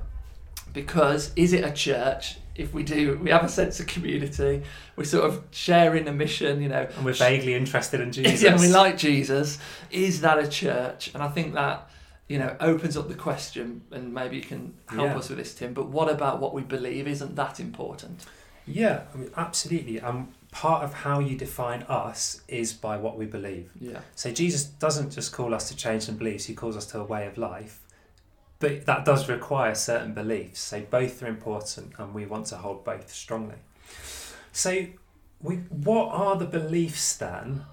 Because 0.73 1.33
is 1.37 1.53
it 1.53 1.65
a 1.65 1.71
church? 1.73 2.39
If 2.55 2.75
we 2.75 2.83
do, 2.83 3.19
we 3.23 3.31
have 3.31 3.45
a 3.45 3.49
sense 3.49 3.81
of 3.81 3.87
community, 3.87 4.63
we're 4.97 5.05
sort 5.05 5.25
of 5.25 5.43
sharing 5.53 6.07
a 6.07 6.13
mission, 6.13 6.61
you 6.61 6.69
know. 6.69 6.87
And 6.97 7.05
we're 7.05 7.15
vaguely 7.15 7.55
interested 7.55 8.01
in 8.01 8.13
Jesus. 8.19 8.43
Yeah, 8.43 8.53
and 8.53 8.61
we 8.61 8.69
like 8.69 8.99
Jesus. 8.99 9.59
Is 9.91 10.21
that 10.21 10.39
a 10.39 10.47
church? 10.47 11.11
And 11.15 11.23
I 11.23 11.29
think 11.29 11.55
that, 11.55 11.89
you 12.29 12.39
know, 12.39 12.55
opens 12.61 12.97
up 12.97 13.09
the 13.09 13.15
question, 13.15 13.81
and 13.91 14.13
maybe 14.13 14.37
you 14.37 14.43
can 14.43 14.75
help 14.89 15.09
Yeah. 15.09 15.17
us 15.17 15.31
with 15.31 15.39
this, 15.39 15.55
Tim. 15.55 15.73
But 15.73 15.89
what 15.89 16.11
about 16.11 16.41
what 16.41 16.53
we 16.53 16.61
believe? 16.61 17.09
Isn't 17.09 17.37
that 17.37 17.59
important? 17.59 18.27
Yeah, 18.67 19.05
I 19.15 19.17
mean, 19.17 19.31
absolutely. 19.37 19.99
And 19.99 20.29
part 20.51 20.85
of 20.85 20.93
how 20.93 21.21
you 21.21 21.37
define 21.39 21.83
us 21.85 22.43
is 22.49 22.75
by 22.75 22.99
what 22.99 23.17
we 23.17 23.25
believe. 23.25 23.71
Yeah. 23.81 24.01
So 24.15 24.31
Jesus 24.31 24.65
doesn't 24.65 25.11
just 25.11 25.33
call 25.33 25.55
us 25.55 25.69
to 25.71 25.77
change 25.77 26.03
some 26.05 26.17
beliefs, 26.17 26.45
he 26.45 26.55
calls 26.55 26.77
us 26.77 26.85
to 26.89 27.01
a 27.01 27.05
way 27.05 27.27
of 27.27 27.39
life. 27.39 27.81
But 28.63 28.87
that 28.87 29.05
does 29.05 29.29
require 29.29 29.75
certain 29.75 30.15
beliefs. 30.15 30.61
So 30.61 30.83
both 30.83 31.21
are 31.21 31.27
important 31.27 31.95
and 31.99 32.15
we 32.15 32.27
want 32.27 32.47
to 32.47 32.57
hold 32.59 32.85
both 32.85 33.13
strongly. 33.13 33.57
So 34.53 34.87
we 35.41 35.57
what 35.57 36.13
are 36.13 36.37
the 36.37 36.45
beliefs 36.45 37.17
then 37.17 37.65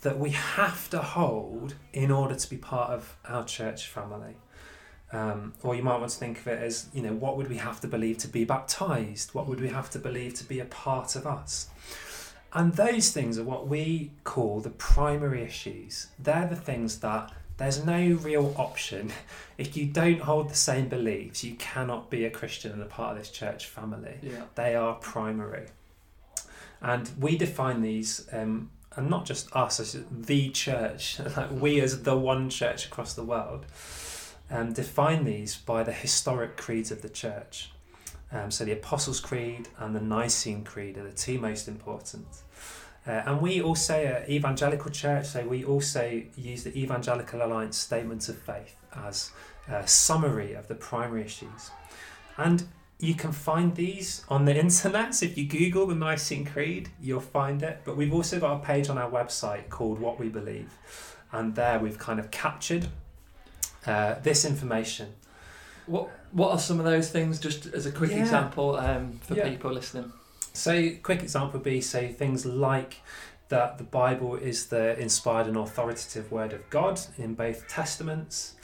that 0.00 0.18
we 0.18 0.30
have 0.30 0.90
to 0.90 0.98
hold 0.98 1.76
in 1.92 2.10
order 2.10 2.34
to 2.34 2.50
be 2.50 2.56
part 2.56 2.90
of 2.90 3.16
our 3.24 3.44
church 3.44 3.86
family? 3.86 4.34
Um, 5.12 5.54
or 5.62 5.76
you 5.76 5.82
might 5.84 6.00
want 6.00 6.10
to 6.10 6.18
think 6.18 6.40
of 6.40 6.48
it 6.48 6.60
as, 6.60 6.88
you 6.92 7.02
know, 7.02 7.12
what 7.12 7.36
would 7.36 7.48
we 7.48 7.58
have 7.58 7.80
to 7.82 7.86
believe 7.86 8.18
to 8.18 8.28
be 8.28 8.44
baptized? 8.44 9.34
What 9.34 9.46
would 9.46 9.60
we 9.60 9.68
have 9.68 9.90
to 9.90 10.00
believe 10.00 10.34
to 10.34 10.44
be 10.44 10.58
a 10.58 10.64
part 10.64 11.14
of 11.14 11.24
us? 11.24 11.68
And 12.52 12.72
those 12.74 13.12
things 13.12 13.38
are 13.38 13.44
what 13.44 13.68
we 13.68 14.10
call 14.24 14.58
the 14.58 14.70
primary 14.70 15.42
issues. 15.42 16.08
They're 16.18 16.48
the 16.48 16.56
things 16.56 16.98
that 16.98 17.30
there's 17.62 17.84
no 17.84 18.16
real 18.16 18.54
option. 18.58 19.12
If 19.56 19.76
you 19.76 19.86
don't 19.86 20.20
hold 20.20 20.50
the 20.50 20.56
same 20.56 20.88
beliefs, 20.88 21.44
you 21.44 21.54
cannot 21.54 22.10
be 22.10 22.24
a 22.24 22.30
Christian 22.30 22.72
and 22.72 22.82
a 22.82 22.86
part 22.86 23.12
of 23.12 23.18
this 23.18 23.30
church 23.30 23.66
family. 23.66 24.16
Yeah. 24.20 24.42
They 24.56 24.74
are 24.74 24.94
primary. 24.94 25.66
And 26.80 27.08
we 27.20 27.38
define 27.38 27.80
these, 27.80 28.26
um, 28.32 28.70
and 28.96 29.08
not 29.08 29.26
just 29.26 29.54
us 29.54 29.78
as 29.78 29.96
the 30.10 30.50
church, 30.50 31.20
like 31.36 31.52
we 31.52 31.80
as 31.80 32.02
the 32.02 32.16
one 32.16 32.50
church 32.50 32.86
across 32.86 33.14
the 33.14 33.22
world, 33.22 33.64
um, 34.50 34.72
define 34.72 35.24
these 35.24 35.54
by 35.54 35.84
the 35.84 35.92
historic 35.92 36.56
creeds 36.56 36.90
of 36.90 37.02
the 37.02 37.08
church. 37.08 37.70
Um, 38.32 38.50
so 38.50 38.64
the 38.64 38.72
Apostles' 38.72 39.20
Creed 39.20 39.68
and 39.78 39.94
the 39.94 40.00
Nicene 40.00 40.64
Creed 40.64 40.98
are 40.98 41.04
the 41.04 41.12
two 41.12 41.38
most 41.38 41.68
important. 41.68 42.26
Uh, 43.06 43.10
and 43.26 43.40
we 43.40 43.60
also, 43.60 43.94
uh, 43.94 44.30
evangelical 44.30 44.90
church, 44.90 45.26
so 45.26 45.44
we 45.44 45.64
also 45.64 46.22
use 46.36 46.62
the 46.62 46.76
Evangelical 46.78 47.42
Alliance 47.44 47.76
Statement 47.76 48.28
of 48.28 48.38
Faith 48.38 48.76
as 48.94 49.32
a 49.68 49.86
summary 49.86 50.52
of 50.52 50.68
the 50.68 50.74
primary 50.76 51.22
issues. 51.24 51.70
And 52.36 52.64
you 53.00 53.14
can 53.14 53.32
find 53.32 53.74
these 53.74 54.24
on 54.28 54.44
the 54.44 54.56
internet. 54.66 55.14
So 55.16 55.26
if 55.26 55.36
you 55.36 55.46
Google 55.48 55.86
the 55.88 55.96
Nicene 55.96 56.44
Creed, 56.44 56.90
you'll 57.00 57.20
find 57.20 57.62
it. 57.64 57.80
But 57.84 57.96
we've 57.96 58.14
also 58.14 58.38
got 58.38 58.54
a 58.62 58.64
page 58.64 58.88
on 58.88 58.98
our 58.98 59.10
website 59.10 59.68
called 59.68 59.98
What 59.98 60.20
We 60.20 60.28
Believe. 60.28 60.70
And 61.32 61.56
there 61.56 61.80
we've 61.80 61.98
kind 61.98 62.20
of 62.20 62.30
captured 62.30 62.86
uh, 63.86 64.14
this 64.22 64.44
information. 64.44 65.14
What 65.86 66.08
What 66.30 66.52
are 66.52 66.58
some 66.58 66.78
of 66.78 66.84
those 66.86 67.10
things? 67.10 67.40
Just 67.40 67.66
as 67.66 67.84
a 67.86 67.90
quick 67.92 68.12
Yeah. 68.12 68.18
example 68.20 68.76
um, 68.76 69.18
for 69.22 69.34
Yeah. 69.34 69.48
people 69.48 69.72
listening. 69.72 70.12
So, 70.52 70.90
quick 71.02 71.22
example 71.22 71.58
would 71.58 71.64
be 71.64 71.80
say 71.80 72.08
things 72.08 72.44
like 72.44 72.98
that 73.48 73.78
the 73.78 73.84
Bible 73.84 74.36
is 74.36 74.66
the 74.66 74.98
inspired 74.98 75.46
and 75.46 75.56
authoritative 75.56 76.30
word 76.30 76.52
of 76.52 76.68
God 76.70 77.00
in 77.18 77.34
both 77.34 77.68
testaments, 77.68 78.54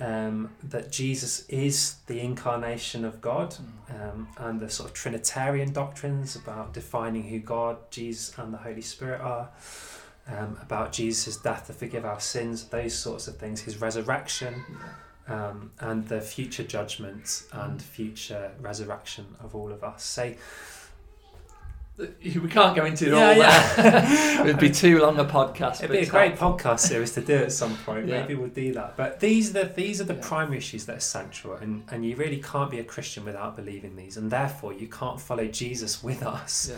um, 0.00 0.50
that 0.62 0.92
Jesus 0.92 1.44
is 1.48 1.96
the 2.06 2.20
incarnation 2.20 3.04
of 3.04 3.20
God, 3.20 3.56
um, 3.90 4.28
and 4.36 4.60
the 4.60 4.68
sort 4.68 4.90
of 4.90 4.94
Trinitarian 4.94 5.72
doctrines 5.72 6.36
about 6.36 6.72
defining 6.72 7.24
who 7.24 7.38
God, 7.38 7.78
Jesus, 7.90 8.36
and 8.38 8.52
the 8.52 8.58
Holy 8.58 8.82
Spirit 8.82 9.20
are. 9.20 9.50
Um, 10.30 10.58
about 10.60 10.92
Jesus' 10.92 11.38
death 11.38 11.68
to 11.68 11.72
forgive 11.72 12.04
our 12.04 12.20
sins, 12.20 12.64
those 12.64 12.92
sorts 12.92 13.28
of 13.28 13.38
things, 13.38 13.62
his 13.62 13.80
resurrection, 13.80 14.62
um, 15.26 15.70
and 15.80 16.06
the 16.08 16.20
future 16.20 16.64
judgment 16.64 17.44
and 17.50 17.80
future 17.80 18.52
resurrection 18.60 19.24
of 19.40 19.54
all 19.54 19.72
of 19.72 19.82
us. 19.82 20.04
So, 20.04 20.34
We 22.24 22.48
can't 22.48 22.76
go 22.76 22.84
into 22.84 23.06
it 23.06 23.12
Yeah, 23.12 23.28
all. 23.28 23.36
yeah. 23.36 23.74
there. 23.74 24.40
It'd 24.46 24.60
be 24.60 24.70
too 24.70 25.00
long 25.00 25.18
a 25.18 25.24
podcast. 25.24 25.82
It'd 25.82 25.90
be 25.90 25.98
a 25.98 26.06
great 26.06 26.36
podcast 26.36 26.80
series 26.80 27.12
to 27.12 27.20
do 27.20 27.34
at 27.36 27.52
some 27.52 27.76
point. 27.78 28.06
Yeah. 28.06 28.20
Maybe 28.20 28.34
we'll 28.34 28.48
do 28.50 28.72
that. 28.74 28.96
But 28.96 29.20
these 29.20 29.50
are 29.50 29.64
the 29.64 29.72
these 29.74 30.00
are 30.00 30.04
the 30.04 30.14
Yeah. 30.14 30.20
primary 30.28 30.58
issues 30.58 30.86
that 30.86 30.96
are 30.96 31.00
central, 31.00 31.54
and 31.54 31.82
and 31.90 32.04
you 32.06 32.14
really 32.16 32.40
can't 32.40 32.70
be 32.70 32.78
a 32.78 32.84
Christian 32.84 33.24
without 33.24 33.56
believing 33.56 33.96
these, 33.96 34.16
and 34.16 34.30
therefore 34.30 34.72
you 34.72 34.86
can't 34.88 35.20
follow 35.20 35.46
Jesus 35.46 36.02
with 36.02 36.22
us 36.22 36.72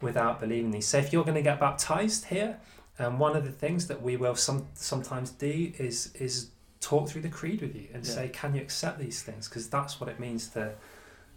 without 0.00 0.40
believing 0.40 0.70
these. 0.70 0.86
So 0.86 0.98
if 0.98 1.12
you're 1.12 1.24
going 1.24 1.36
to 1.36 1.42
get 1.42 1.60
baptized 1.60 2.26
here, 2.26 2.58
um, 2.98 3.18
one 3.18 3.36
of 3.36 3.44
the 3.44 3.52
things 3.52 3.86
that 3.88 4.00
we 4.02 4.16
will 4.16 4.34
some 4.36 4.66
sometimes 4.74 5.30
do 5.30 5.72
is 5.78 6.10
is 6.14 6.48
talk 6.80 7.08
through 7.08 7.22
the 7.22 7.28
creed 7.30 7.60
with 7.62 7.74
you 7.74 7.86
and 7.94 8.06
say, 8.06 8.28
can 8.28 8.54
you 8.54 8.60
accept 8.60 8.98
these 8.98 9.22
things? 9.22 9.48
Because 9.48 9.68
that's 9.70 9.98
what 10.00 10.08
it 10.10 10.20
means 10.20 10.48
to 10.48 10.72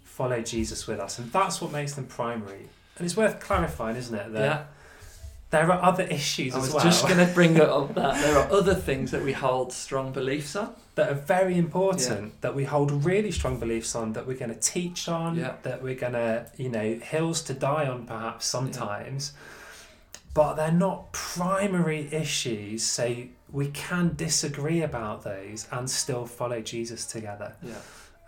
follow 0.04 0.42
Jesus 0.42 0.88
with 0.88 1.00
us, 1.00 1.20
and 1.20 1.32
that's 1.32 1.62
what 1.62 1.72
makes 1.72 1.94
them 1.94 2.06
primary. 2.06 2.68
And 2.98 3.06
it's 3.06 3.16
worth 3.18 3.40
clarifying, 3.40 3.96
isn't 3.96 4.16
it? 4.16 4.34
That 4.34 4.42
Yeah. 4.42 4.64
there 5.52 5.72
are 5.72 5.82
other 5.82 6.04
issues 6.04 6.56
as 6.56 6.56
well. 6.56 6.62
I 6.64 6.68
as 6.68 6.74
was 6.74 6.74
well. 6.76 6.84
just 6.92 7.08
going 7.08 7.28
to 7.28 7.34
bring 7.34 7.60
up 7.62 7.96
that 7.96 8.22
there 8.22 8.38
are 8.38 8.52
other 8.60 8.76
things 8.76 9.12
that 9.12 9.24
we 9.24 9.34
hold 9.34 9.72
strong 9.72 10.12
beliefs 10.12 10.56
on. 10.56 10.74
that 10.96 11.10
are 11.12 11.22
very 11.38 11.58
important 11.60 12.42
that 12.42 12.56
we 12.56 12.64
hold 12.66 12.90
really 13.06 13.32
strong 13.32 13.60
beliefs 13.60 13.94
on 13.96 14.14
that 14.14 14.26
we're 14.26 14.36
going 14.38 14.54
to 14.54 14.60
teach 14.60 15.08
on 15.08 15.36
Yeah. 15.36 15.54
that 15.62 15.84
we're 15.84 15.94
going 15.96 16.14
to 16.14 16.48
you 16.58 16.70
know 16.70 16.96
hills 16.96 17.42
to 17.44 17.54
die 17.54 17.86
on 17.88 18.06
perhaps 18.08 18.48
sometimes 18.48 19.34
but 20.34 20.56
they're 20.56 20.72
not 20.72 21.12
primary 21.14 22.12
issues 22.12 22.82
so 22.84 23.16
we 23.52 23.68
can 23.70 24.14
disagree 24.16 24.82
about 24.82 25.24
those 25.24 25.68
and 25.72 25.88
still 25.90 26.26
follow 26.26 26.62
jesus 26.62 27.06
together 27.06 27.54
Yeah. 27.62 27.74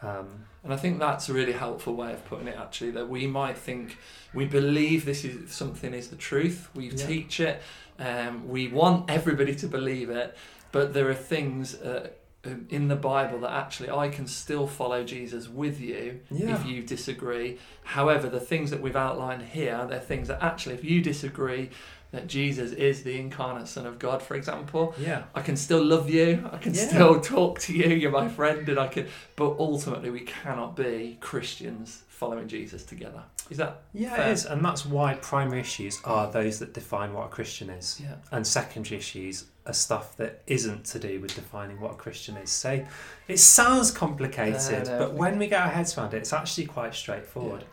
Um, 0.01 0.45
And 0.63 0.73
I 0.73 0.77
think 0.77 0.99
that's 0.99 1.29
a 1.29 1.33
really 1.33 1.53
helpful 1.53 1.93
way 1.95 2.11
of 2.13 2.25
putting 2.25 2.47
it 2.47 2.57
actually 2.57 2.91
that 2.91 3.07
we 3.09 3.27
might 3.27 3.57
think 3.57 3.97
we 4.33 4.45
believe 4.45 5.05
this 5.05 5.23
is 5.23 5.51
something 5.53 5.93
is 5.93 6.09
the 6.09 6.15
truth, 6.15 6.69
we 6.75 6.89
Yeah. 6.89 7.05
teach 7.07 7.39
it, 7.39 7.61
um, 7.97 8.47
we 8.47 8.67
want 8.67 9.09
everybody 9.09 9.55
to 9.55 9.67
believe 9.67 10.09
it, 10.09 10.35
but 10.71 10.93
there 10.93 11.09
are 11.09 11.13
things 11.15 11.75
uh, 11.81 12.09
um, 12.45 12.67
in 12.69 12.87
the 12.87 12.95
Bible 12.95 13.39
that 13.39 13.51
actually 13.51 13.89
I 13.89 14.07
can 14.09 14.25
still 14.27 14.67
follow 14.67 15.03
Jesus 15.03 15.49
with 15.49 15.81
you 15.81 16.21
yeah 16.31 16.55
if 16.55 16.65
you 16.65 16.81
disagree. 16.81 17.57
However, 17.83 18.29
the 18.29 18.39
things 18.39 18.69
that 18.71 18.81
we've 18.81 18.95
outlined 18.95 19.41
here, 19.41 19.85
they're 19.89 19.99
things 19.99 20.27
that 20.29 20.41
actually 20.41 20.75
if 20.75 20.83
you 20.83 21.01
disagree 21.01 21.69
that 22.11 22.27
Jesus 22.27 22.71
is 22.71 23.03
the 23.03 23.19
incarnate 23.19 23.67
Son 23.67 23.85
of 23.85 23.99
God, 23.99 24.21
for 24.21 24.35
example, 24.35 24.95
yeah 24.99 25.23
I 25.35 25.41
can 25.41 25.55
still 25.55 25.83
love 25.83 26.09
you. 26.09 26.49
I 26.51 26.57
can 26.57 26.73
Yeah. 26.73 26.87
still 26.87 27.21
talk 27.21 27.59
to 27.61 27.73
you. 27.73 27.89
You're 27.95 28.11
my 28.11 28.27
friend, 28.27 28.67
and 28.67 28.79
I 28.79 28.87
can. 28.87 29.07
But 29.35 29.55
ultimately, 29.59 30.09
we 30.09 30.21
cannot 30.21 30.75
be 30.75 31.17
Christians 31.21 32.03
following 32.09 32.47
Jesus 32.47 32.83
together. 32.83 33.23
Is 33.49 33.57
that? 33.57 33.81
yeah 33.93 34.15
Fair. 34.15 34.27
it 34.27 34.31
is 34.33 34.45
and 34.45 34.63
that's 34.63 34.85
why 34.85 35.15
primary 35.15 35.61
issues 35.61 35.99
are 36.03 36.29
those 36.31 36.59
that 36.59 36.71
define 36.73 37.13
what 37.13 37.25
a 37.25 37.29
christian 37.29 37.69
is 37.71 37.99
Yeah. 38.03 38.15
and 38.31 38.45
secondary 38.45 38.97
issues 38.99 39.45
are 39.65 39.73
stuff 39.73 40.15
that 40.17 40.43
isn't 40.45 40.83
to 40.85 40.99
do 40.99 41.19
with 41.19 41.33
defining 41.33 41.79
what 41.79 41.91
a 41.91 41.95
Christian 41.95 42.37
is. 42.37 42.49
So 42.51 42.85
it 43.27 43.39
sounds 43.39 43.89
complicated, 43.91 44.85
No, 44.85 44.91
no. 44.91 44.99
but 44.99 45.13
when 45.13 45.37
we 45.39 45.47
get 45.47 45.61
our 45.61 45.69
heads 45.69 45.97
around 45.97 46.13
it, 46.13 46.17
it's 46.17 46.33
actually 46.33 46.65
quite 46.65 46.93
straightforward. 46.93 47.63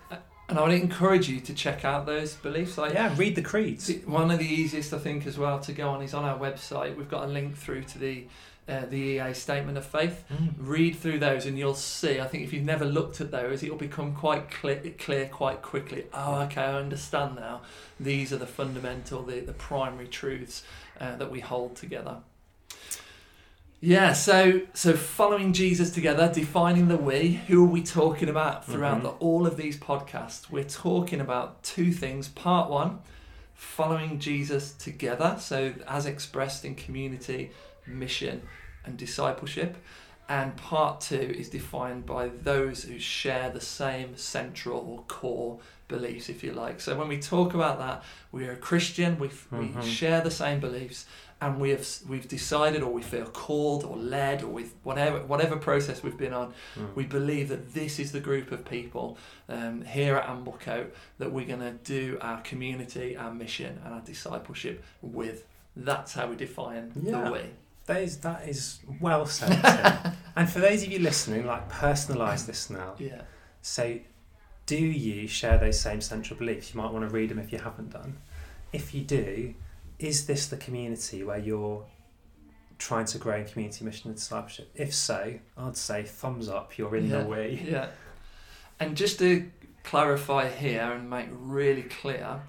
And 0.48 0.58
I 0.58 0.62
would 0.62 0.72
encourage 0.72 1.28
you 1.28 1.40
to 1.40 1.54
check 1.54 1.84
out 1.84 2.06
those 2.06 2.34
beliefs. 2.34 2.78
Like 2.78 2.94
Yeah, 2.94 3.12
read 3.16 3.34
the 3.34 3.42
creeds. 3.42 3.90
one 4.04 4.30
of 4.30 4.38
the 4.38 4.46
easiest, 4.46 4.92
I 4.92 4.98
think, 4.98 5.26
as 5.26 5.36
well 5.36 5.58
to 5.60 5.72
go 5.72 5.88
on 5.88 6.02
is 6.02 6.14
on 6.14 6.24
our 6.24 6.38
website. 6.38 6.96
We've 6.96 7.10
got 7.10 7.24
a 7.24 7.26
link 7.26 7.56
through 7.56 7.82
to 7.84 7.98
the 7.98 8.26
uh, 8.68 8.84
the 8.86 8.96
EA 8.96 9.32
Statement 9.32 9.78
of 9.78 9.86
Faith. 9.86 10.24
Mm. 10.32 10.54
Read 10.58 10.96
through 10.96 11.20
those, 11.20 11.46
and 11.46 11.56
you'll 11.56 11.74
see. 11.74 12.18
I 12.20 12.26
think 12.26 12.42
if 12.42 12.52
you've 12.52 12.64
never 12.64 12.84
looked 12.84 13.20
at 13.20 13.30
those, 13.30 13.62
it'll 13.62 13.76
become 13.76 14.12
quite 14.12 14.50
clear, 14.50 14.82
clear 14.98 15.28
quite 15.28 15.62
quickly. 15.62 16.06
Oh, 16.12 16.40
okay, 16.42 16.62
I 16.62 16.74
understand 16.74 17.36
now. 17.36 17.60
These 18.00 18.32
are 18.32 18.38
the 18.38 18.46
fundamental, 18.46 19.22
the, 19.22 19.40
the 19.40 19.52
primary 19.52 20.08
truths 20.08 20.64
uh, 21.00 21.14
that 21.16 21.30
we 21.30 21.40
hold 21.40 21.76
together. 21.76 22.16
Yeah, 23.80 24.14
so 24.14 24.62
so 24.72 24.94
following 24.94 25.52
Jesus 25.52 25.90
together, 25.90 26.30
defining 26.32 26.88
the 26.88 26.96
we. 26.96 27.40
Who 27.46 27.62
are 27.64 27.68
we 27.68 27.82
talking 27.82 28.28
about 28.28 28.64
throughout 28.64 29.00
Mhm. 29.00 29.02
the, 29.02 29.08
all 29.10 29.46
of 29.46 29.56
these 29.56 29.76
podcasts? 29.78 30.50
We're 30.50 30.64
talking 30.64 31.20
about 31.20 31.62
two 31.62 31.92
things. 31.92 32.26
Part 32.28 32.70
one, 32.70 33.00
following 33.54 34.18
Jesus 34.18 34.72
together, 34.72 35.36
so 35.38 35.74
as 35.86 36.06
expressed 36.06 36.64
in 36.64 36.74
community, 36.74 37.50
mission, 37.86 38.42
and 38.84 38.96
discipleship. 38.96 39.76
And 40.28 40.56
part 40.56 41.02
two 41.02 41.34
is 41.38 41.48
defined 41.50 42.04
by 42.06 42.28
those 42.28 42.82
who 42.84 42.98
share 42.98 43.50
the 43.50 43.60
same 43.60 44.16
central 44.16 44.78
or 44.80 45.02
core 45.06 45.60
beliefs, 45.86 46.28
if 46.28 46.42
you 46.42 46.52
like. 46.52 46.80
So 46.80 46.98
when 46.98 47.06
we 47.06 47.18
talk 47.18 47.54
about 47.54 47.78
that, 47.78 48.02
we 48.32 48.44
are 48.48 48.52
a 48.52 48.56
Christian, 48.56 49.18
we, 49.20 49.28
we 49.52 49.68
Mhm. 49.68 49.84
share 49.84 50.20
the 50.20 50.32
same 50.32 50.58
beliefs, 50.58 51.06
and 51.40 51.60
we 51.60 51.70
have 51.70 51.86
we've 52.08 52.26
decided, 52.28 52.82
or 52.82 52.92
we 52.92 53.02
feel 53.02 53.26
called, 53.26 53.84
or 53.84 53.96
led, 53.96 54.42
or 54.42 54.48
with 54.48 54.74
whatever 54.84 55.18
whatever 55.20 55.56
process 55.56 56.02
we've 56.02 56.16
been 56.16 56.32
on, 56.32 56.54
Mm. 56.76 56.94
we 56.94 57.04
believe 57.04 57.48
that 57.50 57.74
this 57.74 57.98
is 57.98 58.12
the 58.12 58.20
group 58.20 58.52
of 58.52 58.64
people 58.64 59.18
um, 59.48 59.82
here 59.82 60.16
at 60.16 60.26
Amblecote 60.26 60.88
that 61.18 61.30
we're 61.32 61.46
going 61.46 61.60
to 61.60 61.72
do 61.84 62.18
our 62.22 62.40
community, 62.42 63.16
our 63.16 63.32
mission, 63.32 63.78
and 63.84 63.92
our 63.94 64.00
discipleship 64.00 64.82
with. 65.02 65.44
That's 65.76 66.14
how 66.14 66.26
we 66.28 66.36
define 66.36 66.92
Yeah. 67.02 67.24
the 67.24 67.30
way. 67.32 67.50
That 67.84 68.02
is, 68.02 68.16
that 68.20 68.48
is 68.48 68.80
well 69.00 69.26
said. 69.26 70.14
And 70.36 70.50
for 70.50 70.58
those 70.60 70.82
of 70.82 70.90
you 70.90 70.98
listening, 70.98 71.46
like 71.46 71.70
personalise 71.70 72.46
this 72.46 72.68
now. 72.70 72.94
Yeah. 72.98 73.22
So 73.62 73.98
do 74.66 74.76
you 74.76 75.26
share 75.28 75.56
those 75.58 75.78
same 75.80 76.00
central 76.00 76.38
beliefs? 76.38 76.74
You 76.74 76.80
might 76.80 76.92
want 76.92 77.08
to 77.08 77.14
read 77.14 77.28
them 77.30 77.38
if 77.38 77.52
you 77.52 77.58
haven't 77.58 77.90
done. 77.90 78.16
If 78.72 78.94
you 78.94 79.02
do, 79.02 79.54
is 79.98 80.26
this 80.26 80.46
the 80.46 80.56
community 80.56 81.22
where 81.22 81.38
you're 81.38 81.84
trying 82.78 83.06
to 83.06 83.18
grow 83.18 83.36
in 83.36 83.46
community 83.46 83.84
mission 83.84 84.10
and 84.10 84.16
discipleship? 84.16 84.70
If 84.74 84.94
so, 84.94 85.38
I'd 85.56 85.76
say 85.76 86.02
thumbs 86.02 86.48
up, 86.48 86.76
you're 86.76 86.96
in 86.96 87.08
yeah. 87.08 87.20
the 87.22 87.26
way. 87.26 87.62
Yeah. 87.70 87.88
And 88.78 88.94
just 88.94 89.18
to 89.20 89.50
clarify 89.84 90.50
here 90.50 90.82
and 90.82 91.08
make 91.08 91.28
really 91.32 91.84
clear, 91.84 92.40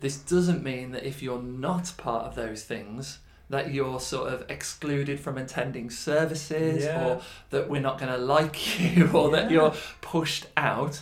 this 0.00 0.18
doesn't 0.18 0.62
mean 0.62 0.90
that 0.92 1.04
if 1.04 1.22
you're 1.22 1.42
not 1.42 1.92
part 1.96 2.26
of 2.26 2.34
those 2.34 2.64
things, 2.64 3.20
that 3.48 3.72
you're 3.72 4.00
sort 4.00 4.32
of 4.32 4.44
excluded 4.50 5.20
from 5.20 5.38
attending 5.38 5.88
services 5.88 6.84
Yeah. 6.84 7.06
or 7.06 7.22
that 7.50 7.68
we're 7.70 7.80
not 7.80 7.98
going 7.98 8.12
to 8.12 8.18
like 8.18 8.78
you 8.96 9.10
or 9.12 9.30
that 9.30 9.50
you're 9.50 9.74
pushed 10.02 10.46
out. 10.56 11.00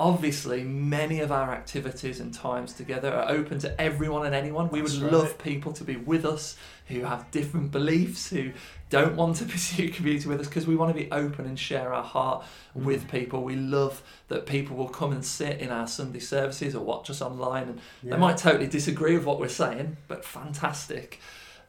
Obviously, 0.00 0.64
many 0.64 1.20
of 1.20 1.30
our 1.30 1.52
activities 1.52 2.20
and 2.20 2.32
times 2.32 2.72
together 2.72 3.12
are 3.12 3.30
open 3.30 3.58
to 3.58 3.78
everyone 3.78 4.24
and 4.24 4.34
anyone. 4.34 4.70
We 4.70 4.80
That's 4.80 4.94
would 4.94 5.02
right. 5.02 5.12
love 5.12 5.36
people 5.36 5.72
to 5.74 5.84
be 5.84 5.96
with 5.96 6.24
us 6.24 6.56
who 6.88 7.02
have 7.02 7.30
different 7.30 7.70
beliefs, 7.70 8.30
who 8.30 8.52
don't 8.88 9.14
want 9.14 9.36
to 9.36 9.44
pursue 9.54 9.90
community 9.90 10.26
with 10.26 10.40
us, 10.40 10.48
because 10.48 10.66
we 10.66 10.74
want 10.74 10.96
to 10.96 10.98
be 10.98 11.12
open 11.12 11.44
and 11.44 11.58
share 11.58 11.92
our 11.92 12.02
heart 12.02 12.46
with 12.74 13.10
people. 13.10 13.42
We 13.44 13.56
love 13.56 14.02
that 14.28 14.46
people 14.46 14.74
will 14.74 14.88
come 14.88 15.12
and 15.12 15.22
sit 15.22 15.60
in 15.60 15.68
our 15.68 15.86
Sunday 15.86 16.20
services 16.20 16.74
or 16.74 16.82
watch 16.82 17.10
us 17.10 17.20
online 17.20 17.68
and 17.68 17.80
Yeah. 18.02 18.12
they 18.12 18.16
might 18.18 18.38
totally 18.38 18.68
disagree 18.68 19.14
with 19.14 19.26
what 19.26 19.38
we're 19.38 19.48
saying, 19.48 19.98
but 20.08 20.24
fantastic. 20.24 21.20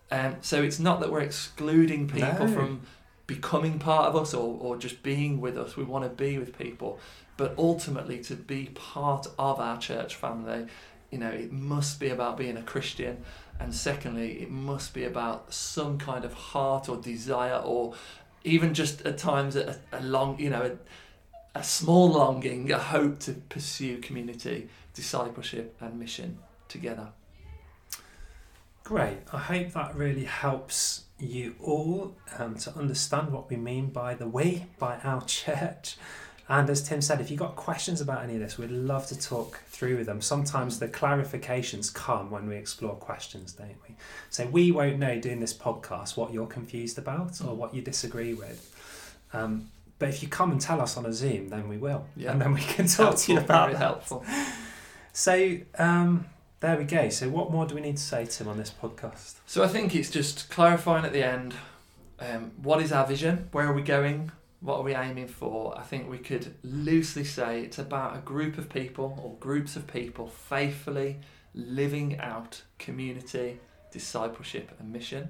Um, 0.09 0.37
so 0.39 0.63
it's 0.63 0.79
not 0.79 1.01
that 1.01 1.11
we're 1.11 1.19
excluding 1.19 2.07
people 2.07 2.47
No. 2.47 2.53
from 2.53 2.81
becoming 3.27 3.77
part 3.77 4.07
of 4.07 4.15
us 4.15 4.33
or, 4.33 4.57
or 4.61 4.77
just 4.77 5.03
being 5.03 5.41
with 5.41 5.57
us. 5.57 5.75
We 5.75 5.83
want 5.83 6.05
to 6.05 6.09
be 6.09 6.37
with 6.37 6.57
people. 6.57 6.97
But 7.41 7.55
ultimately, 7.57 8.19
to 8.25 8.35
be 8.35 8.67
part 8.75 9.25
of 9.39 9.59
our 9.59 9.79
church 9.79 10.13
family, 10.13 10.67
you 11.09 11.17
know, 11.17 11.31
it 11.31 11.51
must 11.51 11.99
be 11.99 12.09
about 12.09 12.37
being 12.37 12.55
a 12.55 12.61
Christian. 12.61 13.23
And 13.59 13.73
secondly, 13.73 14.43
it 14.43 14.51
must 14.51 14.93
be 14.93 15.05
about 15.05 15.51
some 15.51 15.97
kind 15.97 16.23
of 16.23 16.33
heart 16.33 16.87
or 16.87 16.97
desire 16.97 17.55
or 17.55 17.95
even 18.43 18.75
just 18.75 19.01
at 19.07 19.17
times 19.17 19.55
a, 19.55 19.79
a 19.91 20.03
long, 20.03 20.39
you 20.39 20.51
know, 20.51 20.77
a, 21.55 21.59
a 21.59 21.63
small 21.63 22.11
longing, 22.11 22.71
a 22.71 22.77
hope 22.77 23.17
to 23.21 23.33
pursue 23.33 23.97
community, 23.97 24.69
discipleship, 24.93 25.75
and 25.79 25.97
mission 25.97 26.37
together. 26.67 27.07
Great. 28.83 29.17
I 29.33 29.39
hope 29.39 29.71
that 29.71 29.95
really 29.95 30.25
helps 30.25 31.05
you 31.17 31.55
all 31.59 32.15
um, 32.37 32.53
to 32.57 32.75
understand 32.77 33.31
what 33.31 33.49
we 33.49 33.55
mean 33.55 33.87
by 33.87 34.13
the 34.13 34.27
way, 34.27 34.67
by 34.77 34.97
our 34.97 35.21
church. 35.25 35.97
And 36.51 36.69
as 36.69 36.83
Tim 36.83 37.01
said, 37.01 37.21
if 37.21 37.31
you've 37.31 37.39
got 37.39 37.55
questions 37.55 38.01
about 38.01 38.25
any 38.25 38.33
of 38.33 38.41
this, 38.41 38.57
we'd 38.57 38.71
love 38.71 39.07
to 39.07 39.17
talk 39.17 39.61
through 39.67 39.95
with 39.95 40.05
them. 40.05 40.19
Sometimes 40.19 40.79
the 40.79 40.87
clarifications 40.89 41.93
come 41.93 42.29
when 42.29 42.45
we 42.45 42.57
explore 42.57 42.95
questions, 42.95 43.53
don't 43.53 43.77
we? 43.87 43.95
So 44.29 44.45
we 44.47 44.69
won't 44.69 44.99
know 44.99 45.17
doing 45.17 45.39
this 45.39 45.53
podcast 45.53 46.17
what 46.17 46.33
you're 46.33 46.45
confused 46.47 46.97
about 46.97 47.39
or 47.39 47.55
what 47.55 47.73
you 47.73 47.81
disagree 47.81 48.33
with. 48.33 48.69
Um, 49.31 49.69
but 49.97 50.09
if 50.09 50.21
you 50.21 50.27
come 50.27 50.51
and 50.51 50.59
tell 50.59 50.81
us 50.81 50.97
on 50.97 51.05
a 51.05 51.13
Zoom, 51.13 51.47
then 51.47 51.69
we 51.69 51.77
will. 51.77 52.05
Yeah. 52.17 52.33
And 52.33 52.41
then 52.41 52.53
we 52.53 52.59
can 52.59 52.85
talk 52.85 53.15
to 53.15 53.31
you 53.31 53.37
about 53.39 53.67
very 53.69 53.79
that. 53.79 53.85
helpful. 53.85 54.25
So 55.13 55.57
um, 55.79 56.25
there 56.59 56.77
we 56.77 56.83
go. 56.83 57.07
So 57.07 57.29
what 57.29 57.49
more 57.49 57.65
do 57.65 57.75
we 57.75 57.81
need 57.81 57.95
to 57.95 58.03
say, 58.03 58.25
Tim, 58.25 58.49
on 58.49 58.57
this 58.57 58.71
podcast? 58.71 59.35
So 59.45 59.63
I 59.63 59.69
think 59.69 59.95
it's 59.95 60.09
just 60.09 60.49
clarifying 60.49 61.05
at 61.05 61.13
the 61.13 61.25
end 61.25 61.53
um, 62.19 62.51
what 62.61 62.81
is 62.81 62.91
our 62.91 63.07
vision? 63.07 63.47
Where 63.53 63.67
are 63.67 63.73
we 63.73 63.83
going? 63.83 64.33
What 64.61 64.77
are 64.77 64.83
we 64.83 64.93
aiming 64.95 65.27
for? 65.27 65.77
I 65.77 65.81
think 65.81 66.09
we 66.09 66.19
could 66.19 66.53
loosely 66.63 67.23
say 67.23 67.61
it's 67.61 67.79
about 67.79 68.15
a 68.15 68.19
group 68.19 68.57
of 68.59 68.69
people 68.69 69.19
or 69.21 69.35
groups 69.39 69.75
of 69.75 69.87
people 69.87 70.27
faithfully 70.27 71.19
living 71.55 72.19
out 72.19 72.61
community, 72.77 73.59
discipleship, 73.91 74.71
and 74.79 74.93
mission. 74.93 75.29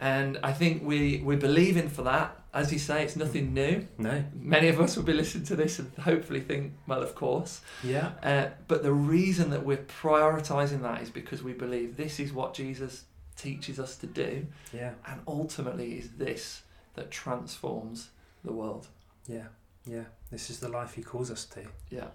And 0.00 0.38
I 0.42 0.52
think 0.52 0.82
we, 0.82 1.22
we're 1.24 1.36
believing 1.38 1.88
for 1.88 2.02
that. 2.02 2.36
As 2.52 2.72
you 2.72 2.80
say, 2.80 3.04
it's 3.04 3.14
nothing 3.14 3.54
new. 3.54 3.86
No. 3.96 4.24
Many 4.34 4.66
of 4.68 4.80
us 4.80 4.96
will 4.96 5.04
be 5.04 5.12
listening 5.12 5.44
to 5.44 5.56
this 5.56 5.78
and 5.78 5.92
hopefully 6.00 6.40
think, 6.40 6.72
well, 6.88 7.00
of 7.02 7.14
course. 7.14 7.60
Yeah. 7.84 8.10
Uh, 8.24 8.48
but 8.66 8.82
the 8.82 8.92
reason 8.92 9.50
that 9.50 9.64
we're 9.64 9.76
prioritizing 10.02 10.82
that 10.82 11.00
is 11.02 11.10
because 11.10 11.44
we 11.44 11.52
believe 11.52 11.96
this 11.96 12.18
is 12.18 12.32
what 12.32 12.52
Jesus 12.54 13.04
teaches 13.36 13.78
us 13.78 13.96
to 13.98 14.06
do, 14.08 14.46
Yeah. 14.72 14.92
and 15.06 15.20
ultimately 15.28 15.96
is 15.98 16.10
this 16.18 16.62
that 16.94 17.10
transforms 17.12 18.10
the 18.44 18.52
world. 18.52 18.88
Yeah. 19.26 19.46
Yeah. 19.86 20.04
This 20.30 20.50
is 20.50 20.60
the 20.60 20.68
life 20.68 20.94
he 20.94 21.02
calls 21.02 21.30
us 21.30 21.44
to. 21.46 21.62
Yeah. 21.90 22.06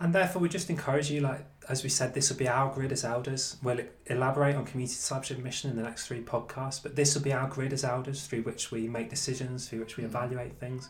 And 0.00 0.12
therefore, 0.12 0.42
we 0.42 0.48
just 0.48 0.68
encourage 0.68 1.10
you, 1.10 1.20
like, 1.20 1.44
as 1.68 1.84
we 1.84 1.88
said, 1.88 2.12
this 2.12 2.28
will 2.28 2.36
be 2.36 2.48
our 2.48 2.72
grid 2.74 2.90
as 2.90 3.04
elders. 3.04 3.56
We'll 3.62 3.80
elaborate 4.06 4.56
on 4.56 4.64
community 4.64 4.94
discipleship 4.94 5.38
mission 5.38 5.70
in 5.70 5.76
the 5.76 5.82
next 5.82 6.08
three 6.08 6.22
podcasts, 6.22 6.82
but 6.82 6.96
this 6.96 7.14
will 7.14 7.22
be 7.22 7.32
our 7.32 7.48
grid 7.48 7.72
as 7.72 7.84
elders 7.84 8.26
through 8.26 8.42
which 8.42 8.72
we 8.72 8.88
make 8.88 9.10
decisions, 9.10 9.68
through 9.68 9.80
which 9.80 9.96
we 9.96 10.02
Mm. 10.02 10.06
evaluate 10.06 10.58
things. 10.58 10.88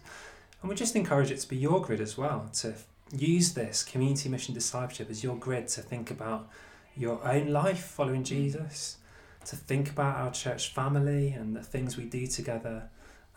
And 0.63 0.71
we 0.71 0.75
just 0.77 0.97
encourage 0.97 1.31
it 1.31 1.41
to 1.41 1.49
be 1.49 1.57
your 1.57 1.83
grid 1.83 2.01
as 2.01 2.17
well, 2.17 2.49
to 2.61 2.75
use 3.15 3.53
this 3.53 3.83
community 3.83 4.31
mission 4.31 4.55
discipleship 4.55 5.11
as 5.11 5.23
your 5.23 5.37
grid 5.37 5.69
to 5.69 5.83
think 5.83 6.11
about 6.11 6.49
your 6.97 7.23
own 7.27 7.49
life 7.49 7.85
following 7.85 8.25
Jesus, 8.25 8.97
to 9.45 9.57
think 9.57 9.91
about 9.91 10.17
our 10.17 10.31
church 10.31 10.73
family 10.73 11.33
and 11.33 11.55
the 11.55 11.63
things 11.63 11.99
we 11.99 12.05
do 12.05 12.27
together, 12.27 12.89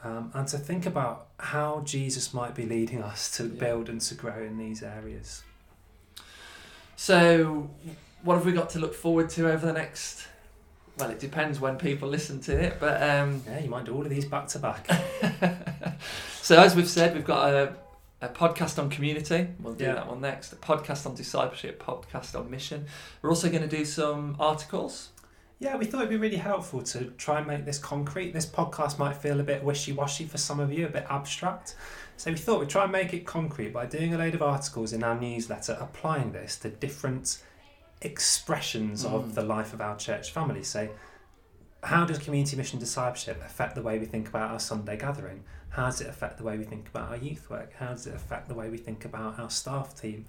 um, 0.05 0.31
and 0.33 0.47
to 0.49 0.57
think 0.57 0.85
about 0.85 1.27
how 1.39 1.81
Jesus 1.83 2.33
might 2.33 2.53
be 2.55 2.65
leading 2.65 3.01
us 3.03 3.29
to 3.37 3.43
Yeah. 3.47 3.59
build 3.59 3.89
and 3.89 3.99
to 4.01 4.13
grow 4.15 4.41
in 4.43 4.57
these 4.57 4.81
areas. 4.83 5.43
So, 6.95 7.69
what 8.23 8.35
have 8.35 8.45
we 8.45 8.51
got 8.53 8.69
to 8.71 8.79
look 8.79 8.93
forward 8.93 9.29
to 9.31 9.51
over 9.51 9.65
the 9.65 9.73
next? 9.73 10.27
Well, 10.97 11.09
it 11.09 11.19
depends 11.19 11.59
when 11.59 11.77
people 11.77 12.07
listen 12.07 12.39
to 12.41 12.57
it, 12.57 12.77
but 12.79 13.01
um, 13.03 13.43
Yeah, 13.47 13.59
you 13.59 13.69
might 13.69 13.83
do 13.85 13.93
all 13.93 14.03
of 14.03 14.09
these 14.09 14.25
back 14.25 14.47
to 14.49 14.59
back. 14.59 14.87
so 16.41 16.57
as 16.61 16.75
we've 16.75 16.87
said, 16.89 17.13
we've 17.13 17.25
got 17.25 17.53
a, 17.53 17.75
a 18.21 18.29
podcast 18.29 18.79
on 18.81 18.89
community. 18.89 19.47
We'll 19.59 19.73
do 19.73 19.83
Yeah. 19.85 19.95
that 19.95 20.07
one 20.07 20.21
next. 20.21 20.53
A 20.53 20.55
podcast 20.55 21.05
on 21.05 21.15
discipleship. 21.15 21.83
Podcast 21.83 22.39
on 22.39 22.49
mission. 22.49 22.85
We're 23.21 23.29
also 23.29 23.49
going 23.49 23.67
to 23.67 23.67
do 23.77 23.83
some 23.83 24.37
articles. 24.39 25.09
Yeah, 25.59 25.77
we 25.77 25.85
thought 25.85 25.99
it'd 25.99 26.09
be 26.09 26.17
really 26.17 26.35
helpful 26.35 26.81
to 26.83 27.05
try 27.17 27.37
and 27.37 27.47
make 27.47 27.63
this 27.65 27.77
concrete. 27.77 28.33
This 28.33 28.45
podcast 28.45 28.99
might 28.99 29.15
feel 29.15 29.39
a 29.39 29.43
bit 29.43 29.63
wishy 29.63 29.93
washy 29.93 30.25
for 30.25 30.37
some 30.37 30.59
of 30.59 30.71
you, 30.71 30.85
a 30.85 30.89
bit 30.89 31.05
abstract. 31.09 31.75
So 32.17 32.29
we 32.31 32.37
thought 32.37 32.59
we'd 32.59 32.69
try 32.69 32.83
and 32.83 32.91
make 32.91 33.13
it 33.13 33.25
concrete 33.25 33.71
by 33.71 33.85
doing 33.85 34.13
a 34.13 34.17
load 34.17 34.35
of 34.35 34.41
articles 34.41 34.91
in 34.91 35.01
our 35.03 35.19
newsletter 35.19 35.77
applying 35.79 36.33
this 36.33 36.57
to 36.59 36.69
different 36.69 37.41
expressions 38.01 39.05
Mm. 39.05 39.13
of 39.13 39.35
the 39.35 39.41
life 39.43 39.73
of 39.73 39.79
our 39.79 39.95
church 39.95 40.31
family. 40.31 40.63
So, 40.63 40.89
how 41.83 42.03
does 42.03 42.17
community 42.17 42.57
mission 42.57 42.79
discipleship 42.79 43.41
affect 43.45 43.75
the 43.75 43.81
way 43.81 43.97
we 43.99 44.05
think 44.05 44.27
about 44.27 44.51
our 44.51 44.59
Sunday 44.59 44.97
gathering? 44.97 45.43
How 45.69 45.85
does 45.85 46.01
it 46.01 46.07
affect 46.07 46.37
the 46.37 46.43
way 46.43 46.57
we 46.57 46.63
think 46.65 46.89
about 46.89 47.09
our 47.11 47.17
youth 47.17 47.49
work? 47.49 47.73
How 47.73 47.89
does 47.91 48.07
it 48.07 48.15
affect 48.15 48.47
the 48.49 48.55
way 48.55 48.69
we 48.69 48.77
think 48.77 49.05
about 49.05 49.39
our 49.39 49.49
staff 49.49 49.99
team? 49.99 50.25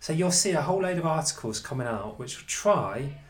So, 0.00 0.12
you'll 0.12 0.30
see 0.32 0.52
a 0.52 0.60
whole 0.62 0.82
load 0.82 0.98
of 0.98 1.06
articles 1.06 1.60
coming 1.60 1.86
out 1.86 2.18
which 2.18 2.36
will 2.38 2.46
try 2.46 3.20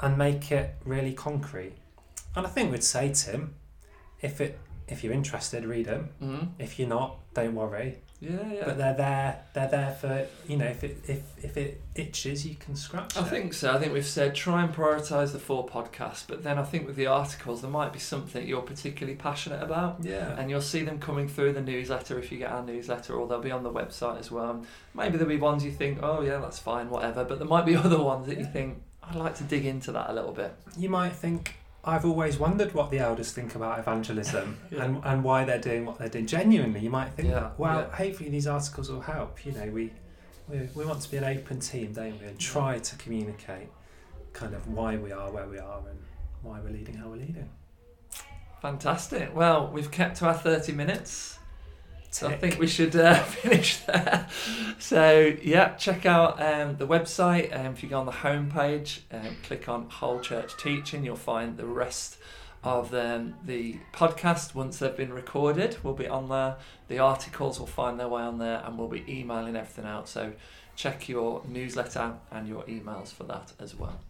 and 0.00 0.16
make 0.16 0.50
it 0.52 0.74
really 0.84 1.12
concrete. 1.12 1.74
And 2.36 2.46
I 2.46 2.50
think 2.50 2.70
we'd 2.70 2.84
say, 2.84 3.12
Tim, 3.12 3.54
if 4.20 4.40
it 4.40 4.58
if 4.86 5.04
you're 5.04 5.12
interested, 5.12 5.64
read 5.64 5.86
them. 5.86 6.08
Mm. 6.22 6.48
If 6.58 6.78
you're 6.78 6.88
not, 6.88 7.18
don't 7.34 7.54
worry. 7.54 7.98
Yeah, 8.20 8.52
yeah. 8.52 8.64
But 8.64 8.78
they're 8.78 8.94
there. 8.94 9.42
They're 9.54 9.68
there 9.68 9.92
for 9.92 10.26
you 10.48 10.56
know. 10.56 10.66
If 10.66 10.82
it 10.82 10.98
if 11.06 11.22
if 11.44 11.56
it 11.56 11.80
itches, 11.94 12.44
you 12.44 12.56
can 12.56 12.74
scratch 12.74 13.16
I 13.16 13.20
it. 13.20 13.28
think 13.28 13.54
so. 13.54 13.72
I 13.72 13.78
think 13.78 13.92
we've 13.92 14.04
said 14.04 14.34
try 14.34 14.62
and 14.64 14.74
prioritise 14.74 15.32
the 15.32 15.38
four 15.38 15.64
podcasts, 15.66 16.24
but 16.26 16.42
then 16.42 16.58
I 16.58 16.64
think 16.64 16.86
with 16.86 16.96
the 16.96 17.06
articles 17.06 17.60
there 17.62 17.70
might 17.70 17.92
be 17.92 18.00
something 18.00 18.44
you're 18.46 18.62
particularly 18.62 19.16
passionate 19.16 19.62
about. 19.62 19.98
Yeah. 20.02 20.34
And 20.36 20.50
you'll 20.50 20.60
see 20.60 20.82
them 20.82 20.98
coming 20.98 21.28
through 21.28 21.52
the 21.52 21.60
newsletter 21.60 22.18
if 22.18 22.32
you 22.32 22.38
get 22.38 22.50
our 22.50 22.64
newsletter, 22.64 23.14
or 23.14 23.28
they'll 23.28 23.40
be 23.40 23.52
on 23.52 23.62
the 23.62 23.72
website 23.72 24.18
as 24.18 24.32
well. 24.32 24.50
And 24.50 24.66
maybe 24.94 25.16
there'll 25.16 25.32
be 25.32 25.36
ones 25.36 25.64
you 25.64 25.70
think, 25.70 26.00
oh 26.02 26.22
yeah, 26.22 26.38
that's 26.38 26.58
fine, 26.58 26.90
whatever. 26.90 27.24
But 27.24 27.38
there 27.38 27.48
might 27.48 27.66
be 27.66 27.76
other 27.84 28.02
ones 28.02 28.26
that 28.26 28.38
you 28.38 28.46
think 28.46 28.82
I'd 29.08 29.16
like 29.16 29.34
to 29.36 29.44
dig 29.44 29.64
into 29.66 29.92
that 29.92 30.10
a 30.10 30.12
little 30.12 30.32
bit. 30.32 30.54
You 30.76 30.88
might 30.90 31.12
think. 31.12 31.54
I've 31.84 32.04
always 32.04 32.38
wondered 32.38 32.74
what 32.74 32.90
the 32.90 32.98
elders 32.98 33.32
think 33.32 33.54
about 33.54 33.78
evangelism 33.78 34.58
Yeah. 34.70 34.84
and, 34.84 35.00
and 35.04 35.24
why 35.24 35.44
they're 35.44 35.60
doing 35.60 35.86
what 35.86 35.98
they're 35.98 36.08
doing. 36.08 36.26
Genuinely, 36.26 36.80
you 36.80 36.90
might 36.90 37.10
think 37.10 37.28
Yeah, 37.28 37.40
that. 37.40 37.58
Well, 37.58 37.80
yeah. 37.88 37.96
hopefully 37.96 38.28
these 38.30 38.46
articles 38.46 38.90
will 38.90 39.00
help. 39.00 39.46
You 39.46 39.52
know, 39.52 39.66
we, 39.66 39.92
we 40.48 40.68
we 40.74 40.84
want 40.84 41.00
to 41.02 41.10
be 41.10 41.16
an 41.16 41.24
open 41.24 41.60
team, 41.60 41.92
don't 41.92 42.20
we? 42.20 42.26
And 42.26 42.38
try 42.38 42.78
to 42.78 42.96
communicate 42.96 43.68
kind 44.34 44.54
of 44.54 44.68
why 44.68 44.96
we 44.96 45.12
are 45.12 45.30
where 45.30 45.46
we 45.48 45.58
are 45.58 45.78
and 45.88 45.98
why 46.42 46.60
we're 46.60 46.70
leading 46.70 46.94
how 46.96 47.08
we're 47.08 47.16
leading. 47.16 47.48
Fantastic. 48.60 49.34
Well, 49.34 49.70
we've 49.72 49.90
kept 49.90 50.16
to 50.18 50.26
our 50.26 50.34
30 50.34 50.72
minutes. 50.72 51.37
So 52.10 52.28
I 52.28 52.36
think 52.36 52.58
we 52.58 52.66
should 52.66 52.96
uh, 52.96 53.14
finish 53.22 53.78
there. 53.78 54.26
So 54.78 55.34
yeah, 55.42 55.74
check 55.74 56.06
out 56.06 56.40
um, 56.42 56.76
the 56.76 56.86
website. 56.86 57.54
Um, 57.54 57.72
if 57.72 57.82
you 57.82 57.88
go 57.88 58.00
on 58.00 58.06
the 58.06 58.12
homepage, 58.12 59.00
um, 59.12 59.36
click 59.42 59.68
on 59.68 59.88
Whole 59.90 60.20
Church 60.20 60.56
Teaching, 60.56 61.04
you'll 61.04 61.16
find 61.16 61.56
the 61.56 61.66
rest 61.66 62.18
of 62.64 62.92
um, 62.94 63.34
the 63.44 63.78
podcast 63.92 64.54
once 64.54 64.78
they've 64.78 64.96
been 64.96 65.12
recorded 65.12 65.76
We'll 65.82 65.94
be 65.94 66.08
on 66.08 66.28
there. 66.28 66.56
The 66.88 66.98
articles 66.98 67.60
will 67.60 67.66
find 67.66 68.00
their 68.00 68.08
way 68.08 68.22
on 68.22 68.38
there, 68.38 68.62
and 68.64 68.78
we'll 68.78 68.88
be 68.88 69.04
emailing 69.08 69.56
everything 69.56 69.84
out. 69.84 70.08
So 70.08 70.32
check 70.74 71.08
your 71.08 71.42
newsletter 71.46 72.14
and 72.30 72.48
your 72.48 72.62
emails 72.64 73.12
for 73.12 73.24
that 73.24 73.52
as 73.60 73.74
well. 73.74 74.00